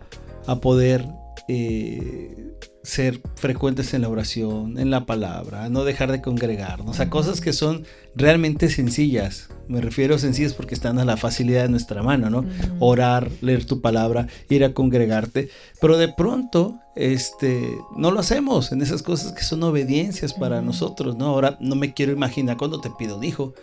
a 0.48 0.62
poder 0.62 1.06
eh, 1.48 2.56
ser 2.86 3.20
frecuentes 3.36 3.94
en 3.96 4.04
la 4.04 4.10
oración, 4.10 4.78
en 4.78 4.92
la 4.92 5.06
palabra, 5.06 5.70
no 5.70 5.84
dejar 5.84 6.12
de 6.12 6.22
congregarnos, 6.22 6.98
sea, 6.98 7.10
cosas 7.10 7.42
que 7.42 7.52
son 7.52 7.84
realmente 8.16 8.70
sencillas. 8.70 9.50
Me 9.68 9.82
refiero 9.82 10.16
a 10.16 10.20
sencillas 10.20 10.54
porque 10.54 10.76
están 10.76 11.00
a 11.00 11.06
la 11.06 11.18
facilidad 11.18 11.64
de 11.64 11.70
nuestra 11.70 12.04
mano, 12.04 12.30
¿no? 12.30 12.46
Orar, 12.80 13.32
leer 13.42 13.66
tu 13.66 13.82
palabra, 13.82 14.28
ir 14.50 14.64
a 14.64 14.74
congregarte, 14.74 15.50
pero 15.82 15.98
de 15.98 16.14
pronto 16.14 16.80
este 16.96 17.76
no 17.98 18.12
lo 18.12 18.20
hacemos 18.20 18.72
en 18.72 18.84
esas 18.84 19.02
cosas 19.02 19.34
que 19.34 19.44
son 19.44 19.64
obediencias 19.64 20.36
para 20.36 20.62
nosotros, 20.62 21.18
¿no? 21.18 21.26
Ahora 21.26 21.58
no 21.60 21.76
me 21.76 21.94
quiero 21.96 22.12
imaginar 22.12 22.58
cuando 22.58 22.82
te 22.82 22.92
pido, 22.92 23.20
dijo. 23.20 23.56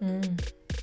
Mm. 0.00 0.36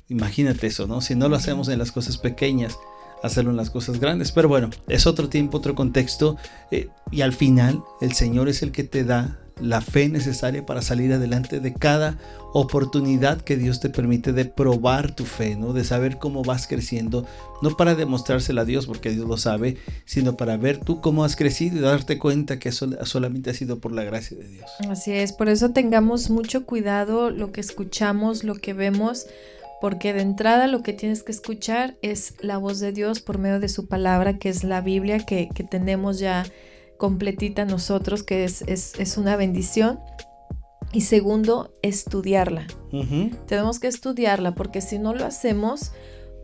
Imagínate 0.08 0.66
eso, 0.66 0.86
¿no? 0.86 1.00
Si 1.02 1.14
no 1.14 1.28
lo 1.28 1.36
hacemos 1.36 1.68
en 1.68 1.78
las 1.78 1.92
cosas 1.92 2.16
pequeñas, 2.16 2.76
hacerlo 3.22 3.50
en 3.50 3.56
las 3.56 3.70
cosas 3.70 4.00
grandes. 4.00 4.32
Pero 4.32 4.48
bueno, 4.48 4.70
es 4.88 5.06
otro 5.06 5.28
tiempo, 5.28 5.58
otro 5.58 5.74
contexto. 5.74 6.36
Eh, 6.70 6.88
y 7.10 7.22
al 7.22 7.32
final, 7.32 7.82
el 8.00 8.12
Señor 8.12 8.48
es 8.48 8.62
el 8.62 8.72
que 8.72 8.84
te 8.84 9.04
da 9.04 9.38
la 9.60 9.80
fe 9.80 10.08
necesaria 10.08 10.64
para 10.66 10.82
salir 10.82 11.12
adelante 11.12 11.60
de 11.60 11.74
cada 11.74 12.18
oportunidad 12.52 13.40
que 13.40 13.56
Dios 13.56 13.80
te 13.80 13.90
permite 13.90 14.32
de 14.32 14.44
probar 14.44 15.14
tu 15.14 15.24
fe, 15.24 15.56
¿no? 15.56 15.72
De 15.72 15.84
saber 15.84 16.18
cómo 16.18 16.42
vas 16.42 16.66
creciendo, 16.66 17.26
no 17.62 17.76
para 17.76 17.94
demostrársela 17.94 18.62
a 18.62 18.64
Dios 18.64 18.86
porque 18.86 19.10
Dios 19.10 19.26
lo 19.26 19.36
sabe, 19.36 19.76
sino 20.04 20.36
para 20.36 20.56
ver 20.56 20.78
tú 20.78 21.00
cómo 21.00 21.24
has 21.24 21.36
crecido 21.36 21.78
y 21.78 21.80
darte 21.80 22.18
cuenta 22.18 22.58
que 22.58 22.70
eso 22.70 22.88
solamente 23.04 23.50
ha 23.50 23.54
sido 23.54 23.78
por 23.78 23.92
la 23.92 24.04
gracia 24.04 24.36
de 24.36 24.48
Dios. 24.48 24.70
Así 24.88 25.12
es, 25.12 25.32
por 25.32 25.48
eso 25.48 25.70
tengamos 25.70 26.28
mucho 26.30 26.66
cuidado 26.66 27.30
lo 27.30 27.52
que 27.52 27.60
escuchamos, 27.60 28.44
lo 28.44 28.54
que 28.54 28.74
vemos, 28.74 29.26
porque 29.82 30.12
de 30.12 30.22
entrada 30.22 30.68
lo 30.68 30.84
que 30.84 30.92
tienes 30.92 31.24
que 31.24 31.32
escuchar 31.32 31.96
es 32.02 32.34
la 32.40 32.56
voz 32.56 32.78
de 32.78 32.92
Dios 32.92 33.18
por 33.18 33.38
medio 33.38 33.58
de 33.58 33.68
su 33.68 33.88
palabra, 33.88 34.38
que 34.38 34.48
es 34.48 34.62
la 34.62 34.80
Biblia 34.80 35.18
que, 35.18 35.48
tenemos 35.68 36.20
ya 36.20 36.46
completita 36.98 37.64
nosotros, 37.64 38.22
que 38.22 38.44
es, 38.44 38.62
es, 38.62 39.16
una 39.16 39.34
bendición. 39.34 39.98
Y 40.92 41.00
segundo, 41.00 41.74
estudiarla. 41.82 42.68
Tenemos 43.48 43.80
que 43.80 43.88
estudiarla 43.88 44.54
porque 44.54 44.80
si 44.80 45.00
no 45.00 45.14
lo 45.14 45.24
hacemos, 45.24 45.90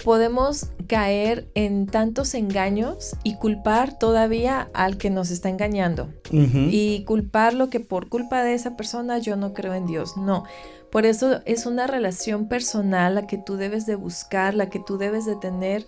podemos 0.03 0.71
caer 0.89 1.49
en 1.55 1.87
tantos 1.87 2.35
engaños 2.35 3.15
y 3.23 3.37
culpar 3.37 4.01
todavía 4.01 4.69
al 4.75 4.97
que 4.97 5.11
nos 5.11 5.31
está 5.31 5.49
engañando. 5.49 6.13
Y 6.33 7.05
culparlo 7.05 7.71
que 7.71 7.79
por 7.79 8.09
culpa 8.09 8.43
de 8.43 8.55
esa 8.55 8.77
persona 8.77 9.19
yo 9.19 9.37
no 9.37 9.55
creo 9.55 9.75
en 9.75 9.87
Dios. 9.87 10.17
No, 10.17 10.43
por 10.91 11.05
eso 11.05 11.41
es 11.45 11.67
una 11.67 11.87
relación 11.87 12.49
personal 12.49 13.15
la 13.15 13.27
que 13.27 13.37
tú 13.37 13.57
debes 13.57 13.85
de 13.87 13.95
buscar, 13.95 14.55
la 14.55 14.71
que 14.71 14.81
tú 14.81 14.97
debes 14.97 15.27
de 15.27 15.37
tener 15.37 15.87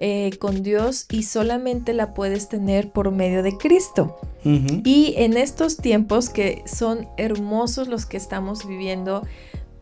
eh, 0.00 0.30
con 0.38 0.62
Dios 0.62 1.06
y 1.10 1.24
solamente 1.24 1.92
la 1.92 2.14
puedes 2.14 2.48
tener 2.48 2.90
por 2.90 3.10
medio 3.10 3.42
de 3.42 3.56
Cristo. 3.56 4.18
Y 4.44 5.12
en 5.18 5.36
estos 5.36 5.76
tiempos 5.76 6.30
que 6.30 6.62
son 6.64 7.06
hermosos 7.18 7.88
los 7.88 8.06
que 8.06 8.16
estamos 8.16 8.66
viviendo, 8.66 9.26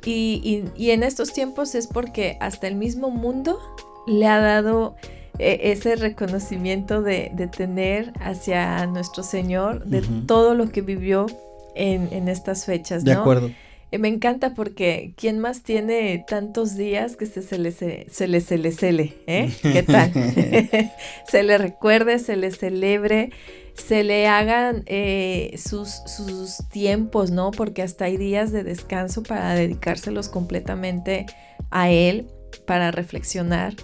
y, 0.04 0.64
en 0.76 1.02
estos 1.02 1.32
tiempos 1.32 1.74
es 1.74 1.86
porque 1.86 2.36
hasta 2.40 2.66
el 2.66 2.74
mismo 2.74 3.10
mundo 3.10 3.58
le 4.06 4.26
ha 4.26 4.40
dado 4.40 4.96
eh, 5.38 5.60
ese 5.64 5.96
reconocimiento 5.96 7.02
de, 7.02 7.30
tener 7.56 8.12
hacia 8.20 8.86
nuestro 8.86 9.22
Señor, 9.22 9.84
de 9.84 10.02
todo 10.26 10.54
lo 10.54 10.70
que 10.70 10.80
vivió 10.80 11.26
en, 11.74 12.28
estas 12.28 12.64
fechas. 12.64 13.04
De 13.04 13.12
acuerdo. 13.12 13.50
Eh, 13.92 13.98
me 13.98 14.08
encanta 14.08 14.54
porque 14.54 15.14
¿quién 15.16 15.38
más 15.38 15.62
tiene 15.62 16.24
tantos 16.26 16.76
días 16.76 17.16
que 17.16 17.26
se, 17.26 17.42
se 17.42 17.58
le 17.58 17.70
se, 17.70 18.26
le 18.28 18.40
se 18.72 18.92
le? 18.92 19.14
¿eh? 19.26 19.52
¿Qué 19.62 19.82
tal? 19.82 20.12
se 21.28 21.42
le 21.42 21.58
recuerde, 21.58 22.18
se 22.18 22.36
le 22.36 22.50
celebre, 22.50 23.30
se 23.74 24.02
le 24.02 24.26
hagan 24.26 24.82
eh, 24.86 25.54
sus, 25.56 25.88
sus 26.06 26.68
tiempos, 26.68 27.30
¿no? 27.30 27.52
Porque 27.52 27.82
hasta 27.82 28.06
hay 28.06 28.16
días 28.16 28.50
de 28.50 28.64
descanso 28.64 29.22
para 29.22 29.54
dedicárselos 29.54 30.28
completamente 30.28 31.26
a 31.70 31.90
Él, 31.90 32.26
para 32.66 32.90
reflexionar. 32.90 33.74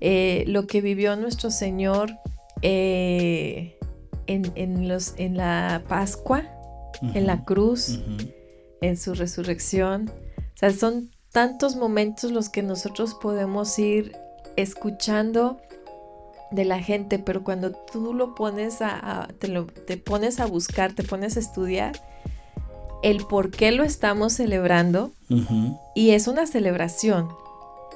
Eh, 0.00 0.44
lo 0.48 0.66
que 0.66 0.80
vivió 0.80 1.14
nuestro 1.14 1.50
Señor 1.50 2.10
en, 2.62 3.72
en, 4.26 4.88
los, 4.88 5.14
en 5.16 5.36
la 5.36 5.82
Pascua, 5.86 6.42
en 7.14 7.26
la 7.26 7.44
cruz 7.44 8.00
en 8.82 8.98
su 8.98 9.14
resurrección. 9.14 10.10
O 10.38 10.58
sea, 10.58 10.70
son 10.72 11.10
tantos 11.30 11.76
momentos 11.76 12.30
los 12.30 12.50
que 12.50 12.62
nosotros 12.62 13.14
podemos 13.14 13.78
ir 13.78 14.14
escuchando 14.56 15.58
de 16.50 16.66
la 16.66 16.80
gente, 16.80 17.18
pero 17.18 17.42
cuando 17.42 17.72
tú 17.72 18.12
lo 18.12 18.34
pones 18.34 18.82
a, 18.82 19.28
te, 19.38 19.48
lo, 19.48 19.66
te 19.66 19.96
pones 19.96 20.38
a 20.38 20.46
buscar, 20.46 20.92
te 20.92 21.02
pones 21.02 21.38
a 21.38 21.40
estudiar 21.40 21.92
el 23.02 23.24
por 23.26 23.50
qué 23.50 23.72
lo 23.72 23.82
estamos 23.82 24.34
celebrando 24.34 25.12
y 25.94 26.10
es 26.10 26.28
una 26.28 26.46
celebración, 26.46 27.28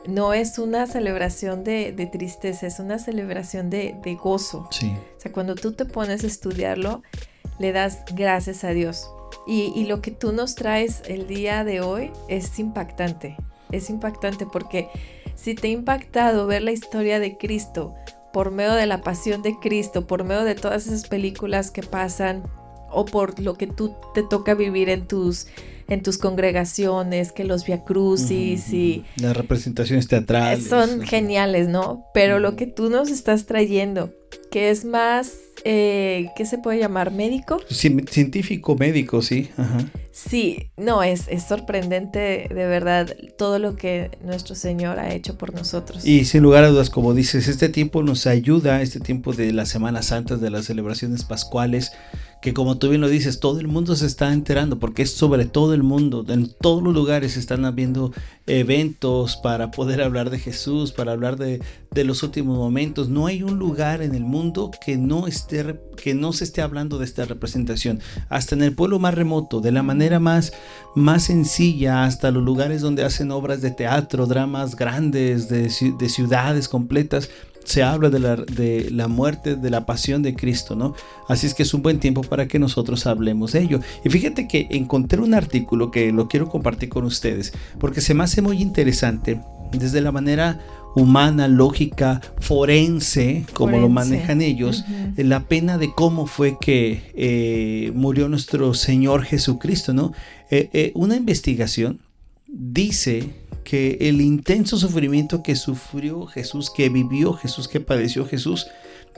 no 0.09 0.33
es 0.33 0.59
una 0.59 0.87
celebración 0.87 1.64
de, 1.64 2.09
tristeza, 2.11 2.66
es 2.66 2.78
una 2.78 2.99
celebración 2.99 3.69
de, 3.69 3.95
de 4.02 4.14
gozo. 4.14 4.69
Sí. 4.71 4.97
O 5.16 5.21
sea, 5.21 5.33
cuando 5.33 5.55
tú 5.55 5.73
te 5.73 5.85
pones 5.85 6.25
a 6.25 6.26
estudiarlo, 6.26 7.02
le 7.59 7.73
das 7.73 8.05
gracias 8.14 8.64
a 8.64 8.71
Dios. 8.71 9.11
Y, 9.46 9.84
lo 9.84 10.00
que 10.00 10.10
tú 10.10 10.32
nos 10.32 10.56
traes 10.56 11.02
el 11.06 11.28
día 11.28 11.62
de 11.62 11.80
hoy 11.80 12.10
es 12.28 12.58
impactante. 12.58 13.36
Es 13.70 13.90
impactante 13.90 14.44
porque 14.44 14.88
si 15.36 15.54
te 15.54 15.68
ha 15.68 15.70
impactado 15.70 16.46
ver 16.46 16.62
la 16.62 16.72
historia 16.72 17.20
de 17.20 17.36
Cristo 17.36 17.94
por 18.32 18.50
medio 18.50 18.72
de 18.72 18.86
la 18.86 19.02
pasión 19.02 19.42
de 19.42 19.56
Cristo, 19.60 20.06
por 20.06 20.24
medio 20.24 20.44
de 20.44 20.56
todas 20.56 20.86
esas 20.86 21.08
películas 21.08 21.70
que 21.70 21.82
pasan 21.82 22.42
o 22.90 23.04
por 23.04 23.38
lo 23.40 23.54
que 23.54 23.66
tú 23.66 23.94
te 24.14 24.22
toca 24.22 24.54
vivir 24.54 24.88
en 24.88 25.06
tus 25.06 25.46
en 25.88 26.02
tus 26.02 26.18
congregaciones, 26.18 27.30
que 27.30 27.44
los 27.44 27.64
Via 27.64 27.84
Crucis 27.84 28.72
y 28.72 29.04
las 29.20 29.36
representaciones 29.36 30.08
teatrales 30.08 30.66
son 30.66 31.02
geniales, 31.02 31.68
¿no? 31.68 32.06
Pero 32.12 32.40
lo 32.40 32.56
que 32.56 32.66
tú 32.66 32.90
nos 32.90 33.08
estás 33.08 33.46
trayendo, 33.46 34.12
que 34.50 34.70
es 34.70 34.84
más 34.84 35.32
eh, 35.68 36.30
¿qué 36.37 36.46
se 36.46 36.58
puede 36.58 36.78
llamar? 36.78 37.11
¿Médico? 37.11 37.58
científico, 37.68 38.76
médico, 38.76 39.20
sí. 39.20 39.50
Sí, 40.12 40.70
no, 40.76 41.02
es, 41.02 41.26
es 41.26 41.42
sorprendente 41.42 42.46
de 42.49 42.66
verdad 42.66 43.16
todo 43.37 43.58
lo 43.58 43.75
que 43.75 44.12
nuestro 44.23 44.54
Señor 44.54 45.00
ha 45.00 45.12
hecho 45.12 45.37
por 45.37 45.52
nosotros. 45.52 46.06
Y 46.06 46.25
sin 46.25 46.44
lugar 46.44 46.62
a 46.62 46.68
dudas, 46.68 46.88
como 46.88 47.14
dices, 47.14 47.49
este 47.49 47.68
tiempo 47.68 48.04
nos 48.04 48.28
ayuda, 48.28 48.80
este 48.80 49.00
tiempo 49.00 49.32
de 49.32 49.52
las 49.52 49.68
Semanas 49.68 50.06
Santas, 50.06 50.40
de 50.40 50.50
las 50.50 50.66
celebraciones 50.66 51.25
pascuales, 51.25 51.90
que 52.46 52.54
como 52.54 52.78
tú 52.78 52.90
bien 52.90 53.00
lo 53.00 53.08
dices, 53.08 53.40
todo 53.40 53.58
el 53.58 53.66
mundo 53.66 53.96
se 53.96 54.06
está 54.06 54.32
enterando, 54.32 54.78
porque 54.78 55.02
es 55.02 55.10
sobre 55.10 55.46
todo 55.46 55.74
el 55.74 55.82
mundo, 55.82 56.24
en 56.28 56.48
todos 56.48 56.80
los 56.80 56.94
lugares 56.94 57.36
están 57.36 57.64
habiendo 57.64 58.12
eventos 58.46 59.36
para 59.36 59.72
poder 59.72 60.00
hablar 60.00 60.30
de 60.30 60.38
Jesús, 60.38 60.92
para 60.92 61.10
hablar 61.10 61.38
de, 61.38 61.60
los 62.04 62.22
últimos 62.22 62.56
momentos. 62.56 63.08
No 63.08 63.26
hay 63.26 63.42
un 63.42 63.58
lugar 63.58 64.00
en 64.00 64.14
el 64.14 64.22
mundo 64.22 64.70
que 64.84 64.96
no, 64.96 65.26
esté, 65.26 65.80
que 66.00 66.14
no 66.14 66.32
se 66.32 66.44
esté 66.44 66.62
hablando 66.62 66.98
de 66.98 67.04
esta 67.06 67.24
representación. 67.24 67.98
Hasta 68.28 68.54
en 68.54 68.62
el 68.62 68.76
pueblo 68.76 69.00
más 69.00 69.14
remoto, 69.14 69.60
de 69.60 69.72
la 69.72 69.82
manera 69.82 70.20
más, 70.20 70.52
más 70.94 71.24
sencilla, 71.24 72.04
hasta 72.04 72.30
los 72.30 72.44
lugares 72.44 72.80
donde 72.80 73.02
hacen 73.02 73.32
obras 73.32 73.60
de 73.60 73.72
teatro, 73.72 74.26
dramas 74.26 74.76
grandes, 74.76 75.48
de, 75.48 75.62
de 75.98 76.08
ciudades 76.08 76.68
completas 76.68 77.28
se 77.66 77.82
habla 77.82 78.11
de 78.11 78.20
la, 78.20 78.37
de 78.37 78.88
la, 78.90 79.08
muerte, 79.08 79.56
de 79.56 79.70
la 79.70 79.85
pasión 79.85 80.23
de 80.23 80.35
Cristo, 80.35 80.76
¿no? 80.76 80.94
Así 81.28 81.46
es 81.46 81.54
que 81.54 81.64
es 81.64 81.75
un 81.75 81.82
buen 81.82 81.99
tiempo 81.99 82.23
para 82.23 82.46
que 82.46 82.58
nosotros 82.58 83.06
hablemos 83.06 83.52
de 83.52 83.62
ello. 83.62 83.80
Y 84.04 84.08
fíjate 84.08 84.46
que 84.46 84.68
encontré 84.70 85.20
un 85.20 85.35
artículo 85.35 85.90
que 85.90 86.12
lo 86.12 86.28
quiero 86.28 86.49
compartir 86.49 86.88
con 86.88 87.04
ustedes, 87.04 87.52
porque 87.80 88.00
se 88.00 88.14
me 88.14 88.23
hace 88.23 88.40
muy 88.40 88.62
interesante 88.62 89.40
desde 89.73 90.00
la 90.00 90.12
manera 90.12 90.61
humana, 90.94 91.49
lógica, 91.49 92.23
forense, 92.38 93.44
como 93.52 93.78
lo 93.78 93.88
manejan 93.88 94.40
ellos, 94.40 94.85
la 95.16 95.40
pena 95.40 95.76
de 95.76 95.92
cómo 95.92 96.26
fue 96.26 96.56
que 96.58 97.12
eh, 97.14 97.92
murió 97.94 98.28
nuestro 98.28 98.73
Señor 98.75 99.25
Jesucristo, 99.25 99.92
¿no? 99.92 100.12
Eh, 100.50 100.70
eh, 100.73 100.92
una 100.94 101.16
investigación 101.16 102.00
dice 102.46 103.35
que 103.66 103.99
el 104.00 104.20
intenso 104.20 104.78
sufrimiento 104.78 105.42
que 105.42 105.56
sufrió 105.56 106.26
Jesús, 106.26 106.70
que 106.70 106.88
vivió 106.88 107.32
Jesús, 107.32 107.66
que 107.66 107.80
padeció 107.80 108.25
Jesús, 108.25 108.68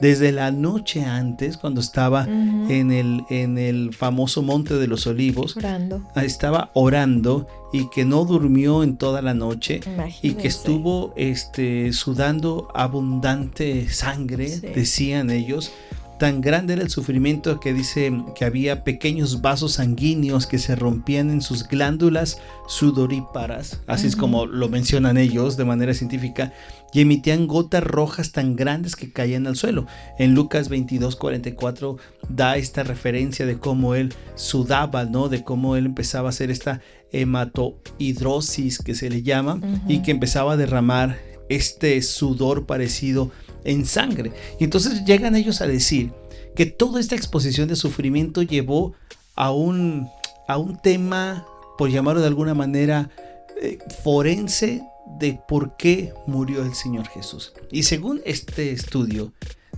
desde 0.01 0.31
la 0.31 0.49
noche 0.51 1.03
antes, 1.03 1.57
cuando 1.57 1.81
estaba 1.81 2.23
en, 2.23 2.91
el, 2.91 3.21
en 3.29 3.57
el 3.57 3.93
famoso 3.93 4.41
Monte 4.41 4.75
de 4.75 4.87
los 4.87 5.05
Olivos, 5.05 5.55
ah, 5.61 6.23
estaba 6.23 6.71
orando 6.73 7.47
y 7.71 7.89
que 7.89 8.05
no 8.05 8.25
durmió 8.25 8.81
en 8.81 8.97
toda 8.97 9.21
la 9.21 9.33
noche 9.33 9.81
y 10.23 10.31
que 10.31 10.47
estuvo 10.47 11.13
este, 11.15 11.93
sudando 11.93 12.69
abundante 12.73 13.87
sangre, 13.89 14.49
decían 14.73 15.29
ellos. 15.29 15.71
Tan 16.19 16.41
grande 16.41 16.73
era 16.73 16.81
el 16.81 16.89
sufrimiento 16.89 17.61
que 17.61 17.73
dice 17.73 18.11
que 18.35 18.43
había 18.43 18.83
pequeños 18.83 19.39
vasos 19.39 19.75
sanguíneos 19.75 20.47
que 20.47 20.59
se 20.59 20.75
rompían 20.75 21.29
en 21.29 21.41
sus 21.41 21.65
glándulas 21.65 22.41
sudoríparas, 22.67 23.79
así 23.87 24.07
es 24.07 24.17
como 24.17 24.45
lo 24.45 24.67
mencionan 24.67 25.17
ellos 25.17 25.55
de 25.55 25.63
manera 25.63 25.93
científica, 25.93 26.51
y 26.91 26.99
emitían 26.99 27.47
gotas 27.47 27.85
rojas 27.85 28.33
tan 28.33 28.57
grandes 28.57 28.97
que 28.97 29.13
caían 29.13 29.47
al 29.47 29.55
suelo. 29.55 29.87
En 30.17 30.33
Lucas 30.33 30.67
22, 30.67 31.15
44 31.15 31.95
da 32.27 32.57
esta 32.57 32.83
referencia 32.83 33.45
de 33.45 33.57
cómo 33.57 33.95
él 33.95 34.13
sudaba, 34.35 35.05
¿no? 35.05 35.29
De 35.29 35.45
cómo 35.45 35.77
él 35.77 35.85
empezaba 35.85 36.27
a 36.27 36.31
hacer 36.31 36.51
esta 36.51 36.81
hematohidrosis 37.13 38.79
que 38.79 38.93
se 38.93 39.09
le 39.09 39.23
llama 39.23 39.61
y 39.87 40.01
que 40.01 40.11
empezaba 40.11 40.53
a 40.53 40.57
derramar 40.57 41.17
este 41.47 42.01
sudor 42.01 42.65
parecido 42.65 43.31
en 43.63 43.85
sangre. 43.85 44.31
Y 44.59 44.63
entonces 44.63 45.03
llegan 45.05 45.35
ellos 45.35 45.61
a 45.61 45.67
decir 45.67 46.11
que 46.55 46.65
toda 46.65 46.99
esta 46.99 47.15
exposición 47.15 47.67
de 47.67 47.75
sufrimiento 47.75 48.41
llevó 48.41 48.93
a 49.35 49.51
un, 49.51 50.09
a 50.47 50.57
un 50.57 50.77
tema, 50.81 51.45
por 51.77 51.89
llamarlo 51.89 52.21
de 52.21 52.27
alguna 52.27 52.53
manera, 52.53 53.09
eh, 53.61 53.77
forense 54.03 54.83
de 55.17 55.39
por 55.47 55.75
qué 55.77 56.13
murió 56.27 56.63
el 56.63 56.73
Señor 56.73 57.07
Jesús. 57.07 57.53
Y 57.71 57.83
según 57.83 58.21
este 58.25 58.71
estudio, 58.71 59.33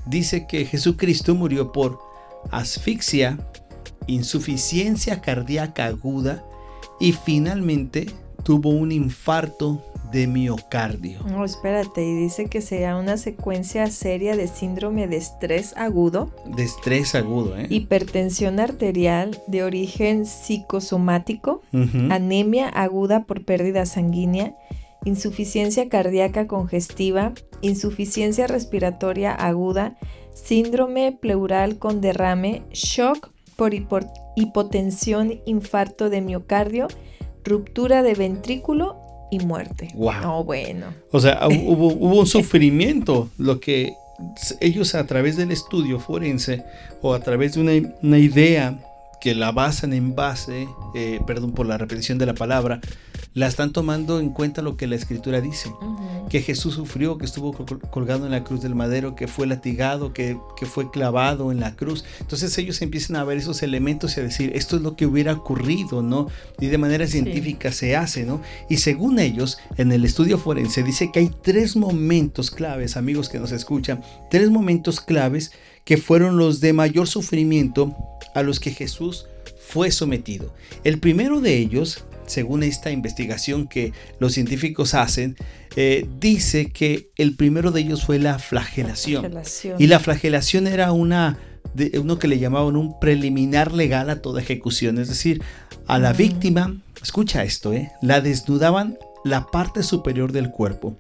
dice 0.06 0.46
que 0.48 0.66
Jesucristo 0.66 1.36
murió 1.36 1.72
por 1.72 2.00
asfixia, 2.50 3.38
insuficiencia 4.08 5.22
cardíaca 5.22 5.86
aguda 5.86 6.44
y 7.00 7.14
finalmente 7.14 8.08
tuvo 8.44 8.70
un 8.70 8.92
infarto 8.92 9.84
de 10.12 10.28
miocardio. 10.28 11.20
No, 11.28 11.46
espérate, 11.46 12.04
y 12.04 12.14
dice 12.14 12.46
que 12.46 12.62
sea 12.62 12.98
una 12.98 13.18
secuencia 13.18 13.88
seria 13.88 14.36
de 14.36 14.48
síndrome 14.48 15.08
de 15.08 15.18
estrés 15.18 15.76
agudo. 15.78 16.32
De 16.46 16.64
estrés 16.64 17.16
agudo, 17.16 17.58
¿eh? 17.58 17.68
Hipertensión 17.70 18.60
arterial 18.60 19.40
de 19.48 19.64
origen 19.64 20.26
psicosomático, 20.26 21.62
anemia 22.10 22.68
aguda 22.70 23.24
por 23.24 23.46
pérdida 23.46 23.86
sanguínea, 23.86 24.56
insuficiencia 25.06 25.90
cardíaca 25.90 26.48
congestiva, 26.48 27.34
insuficiencia 27.62 28.48
respiratoria 28.48 29.32
aguda, 29.34 29.98
síndrome 30.34 31.12
pleural 31.12 31.78
con 31.78 32.02
derrame, 32.02 32.64
shock 32.72 33.32
por 33.56 33.74
hipotensión, 34.36 35.40
infarto 35.46 36.10
de 36.10 36.22
miocardio, 36.22 36.88
ruptura 37.44 38.02
de 38.02 38.16
ventrículo 38.16 39.01
y 39.32 39.40
muerte. 39.40 39.88
Wow. 39.96 40.44
bueno. 40.44 40.94
O 41.12 41.20
sea, 41.20 41.48
hubo, 41.48 41.88
hubo 41.88 42.20
un 42.20 42.28
sufrimiento, 42.28 43.30
lo 43.38 43.60
que 43.60 43.96
ellos 44.60 44.94
a 44.94 45.06
través 45.08 45.38
del 45.38 45.52
estudio 45.52 46.00
forense 46.00 46.64
o 47.02 47.14
a 47.14 47.20
través 47.20 47.54
de 47.54 47.62
una, 47.62 47.90
una 48.04 48.20
idea 48.20 48.78
que 49.20 49.36
la 49.36 49.52
basan 49.52 49.94
en 49.94 50.16
base, 50.16 50.68
eh, 50.96 51.20
perdón 51.26 51.54
por 51.54 51.68
la 51.68 51.78
repetición 51.78 52.18
de 52.18 52.26
la 52.26 52.34
palabra, 52.34 52.82
la 53.34 53.48
están 53.48 53.72
tomando 53.72 54.20
en 54.20 54.30
cuenta 54.30 54.62
lo 54.62 54.76
que 54.76 54.88
la 54.88 54.96
escritura 54.96 55.40
dice. 55.40 55.72
Que 56.30 56.42
Jesús 56.42 56.76
sufrió, 56.76 57.18
que 57.18 57.26
estuvo 57.26 57.54
colgado 57.92 58.26
en 58.26 58.32
la 58.32 58.44
cruz 58.44 58.62
del 58.62 58.76
madero, 58.76 59.16
que 59.16 59.28
fue 59.28 59.48
latigado, 59.48 60.14
que, 60.14 60.38
que, 60.58 60.66
fue 60.66 60.92
clavado 60.92 61.52
en 61.52 61.60
la 61.60 61.76
cruz. 61.76 62.04
Entonces 62.20 62.58
ellos 62.58 62.82
empiezan 62.82 63.16
a 63.16 63.24
ver 63.24 63.38
esos 63.38 63.64
elementos 63.64 64.16
y 64.16 64.20
a 64.20 64.24
decir, 64.24 64.52
esto 64.56 64.76
es 64.78 64.82
lo 64.82 64.96
que 64.96 65.06
hubiera 65.06 65.34
ocurrido, 65.34 66.02
¿no? 66.02 66.28
Y 66.60 66.68
de 66.68 66.78
manera 66.78 67.08
científica 67.08 67.72
se 67.72 67.96
hace, 67.96 68.26
¿no? 68.26 68.42
Y 68.70 68.78
según 68.78 69.20
ellos, 69.20 69.58
en 69.78 69.92
el 69.92 70.06
estudio 70.06 70.38
forense 70.38 70.84
dice 70.84 71.12
que 71.12 71.20
hay 71.20 71.32
tres 71.42 71.76
momentos 71.76 72.52
claves, 72.52 72.98
amigos 72.98 73.30
que 73.30 73.40
nos 73.40 73.52
escuchan, 73.52 74.02
tres 74.30 74.50
momentos 74.50 75.00
claves 75.02 75.52
que 75.86 75.98
fueron 75.98 76.38
los 76.38 76.62
de 76.62 76.74
mayor 76.74 77.08
sufrimiento 77.08 77.96
a 78.36 78.44
los 78.44 78.60
que 78.60 78.72
Jesús 78.72 79.26
fue 79.68 79.92
sometido. 79.92 80.54
El 80.84 81.00
primero 81.00 81.42
de 81.42 81.58
ellos 81.58 82.06
según 82.26 82.64
esta 82.64 82.92
investigación 82.92 83.68
que 83.68 83.94
los 84.20 84.34
científicos 84.34 84.94
hacen, 84.94 85.36
eh, 85.76 86.08
dice 86.20 86.72
que 86.72 87.12
el 87.18 87.36
primero 87.36 87.72
de 87.72 87.82
ellos 87.82 88.04
fue 88.04 88.20
la 88.20 88.40
flagelación. 88.40 89.34
Y 89.78 89.88
la 89.88 90.00
flagelación 90.00 90.68
era 90.68 90.92
una, 90.92 91.38
de, 91.74 92.00
uno 92.00 92.20
que 92.20 92.28
le 92.28 92.40
llamaban 92.40 92.76
un 92.76 93.00
preliminar 93.00 93.72
legal 93.72 94.10
a 94.10 94.22
toda 94.22 94.42
ejecución. 94.42 94.98
Es 94.98 95.08
decir, 95.08 95.42
a 95.88 96.00
la 96.00 96.14
víctima, 96.14 96.76
escucha 97.02 97.44
esto, 97.44 97.74
eh, 97.74 97.92
la 98.02 98.22
desnudaban 98.22 98.98
la 99.24 99.48
parte 99.48 99.84
superior 99.84 100.32
del 100.32 100.52
cuerpo, 100.52 100.96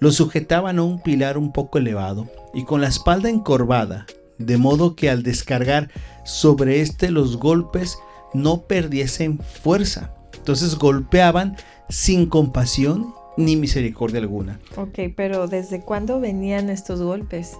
lo 0.00 0.12
sujetaban 0.12 0.78
a 0.78 0.82
un 0.82 1.02
pilar 1.02 1.38
un 1.38 1.52
poco 1.52 1.78
elevado 1.78 2.30
y 2.54 2.64
con 2.64 2.80
la 2.80 2.88
espalda 2.88 3.28
encorvada, 3.28 4.06
de 4.38 4.56
modo 4.56 4.94
que 4.94 5.10
al 5.10 5.22
descargar 5.22 5.90
sobre 6.24 6.80
este 6.80 7.10
los 7.10 7.38
golpes 7.38 7.98
no 8.32 8.62
perdiesen 8.62 9.38
fuerza. 9.38 10.12
Entonces 10.48 10.78
golpeaban 10.78 11.58
sin 11.90 12.24
compasión 12.24 13.14
ni 13.36 13.56
misericordia 13.56 14.18
alguna. 14.18 14.58
Ok, 14.76 14.98
pero 15.14 15.46
¿desde 15.46 15.82
cuándo 15.82 16.20
venían 16.20 16.70
estos 16.70 17.02
golpes? 17.02 17.58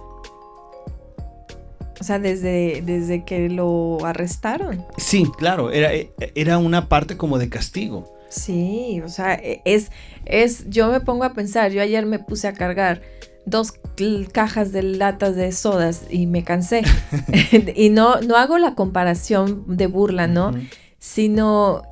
O 2.01 2.03
sea, 2.03 2.17
desde, 2.17 2.81
desde 2.83 3.25
que 3.25 3.47
lo 3.47 4.03
arrestaron. 4.03 4.83
Sí, 4.97 5.29
claro, 5.37 5.69
era, 5.69 5.91
era 6.33 6.57
una 6.57 6.89
parte 6.89 7.15
como 7.15 7.37
de 7.37 7.47
castigo. 7.47 8.11
Sí, 8.27 9.03
o 9.05 9.09
sea, 9.09 9.35
es, 9.35 9.91
es, 10.25 10.67
yo 10.71 10.91
me 10.91 10.99
pongo 10.99 11.25
a 11.25 11.33
pensar, 11.33 11.71
yo 11.71 11.83
ayer 11.83 12.07
me 12.07 12.17
puse 12.17 12.47
a 12.47 12.53
cargar 12.53 13.03
dos 13.45 13.73
cajas 14.31 14.71
de 14.71 14.81
latas 14.81 15.35
de 15.35 15.51
sodas 15.51 16.07
y 16.09 16.25
me 16.25 16.43
cansé. 16.43 16.81
y 17.75 17.89
no, 17.89 18.19
no 18.21 18.35
hago 18.35 18.57
la 18.57 18.73
comparación 18.73 19.77
de 19.77 19.85
burla, 19.85 20.25
¿no? 20.25 20.53
Sino 20.97 21.83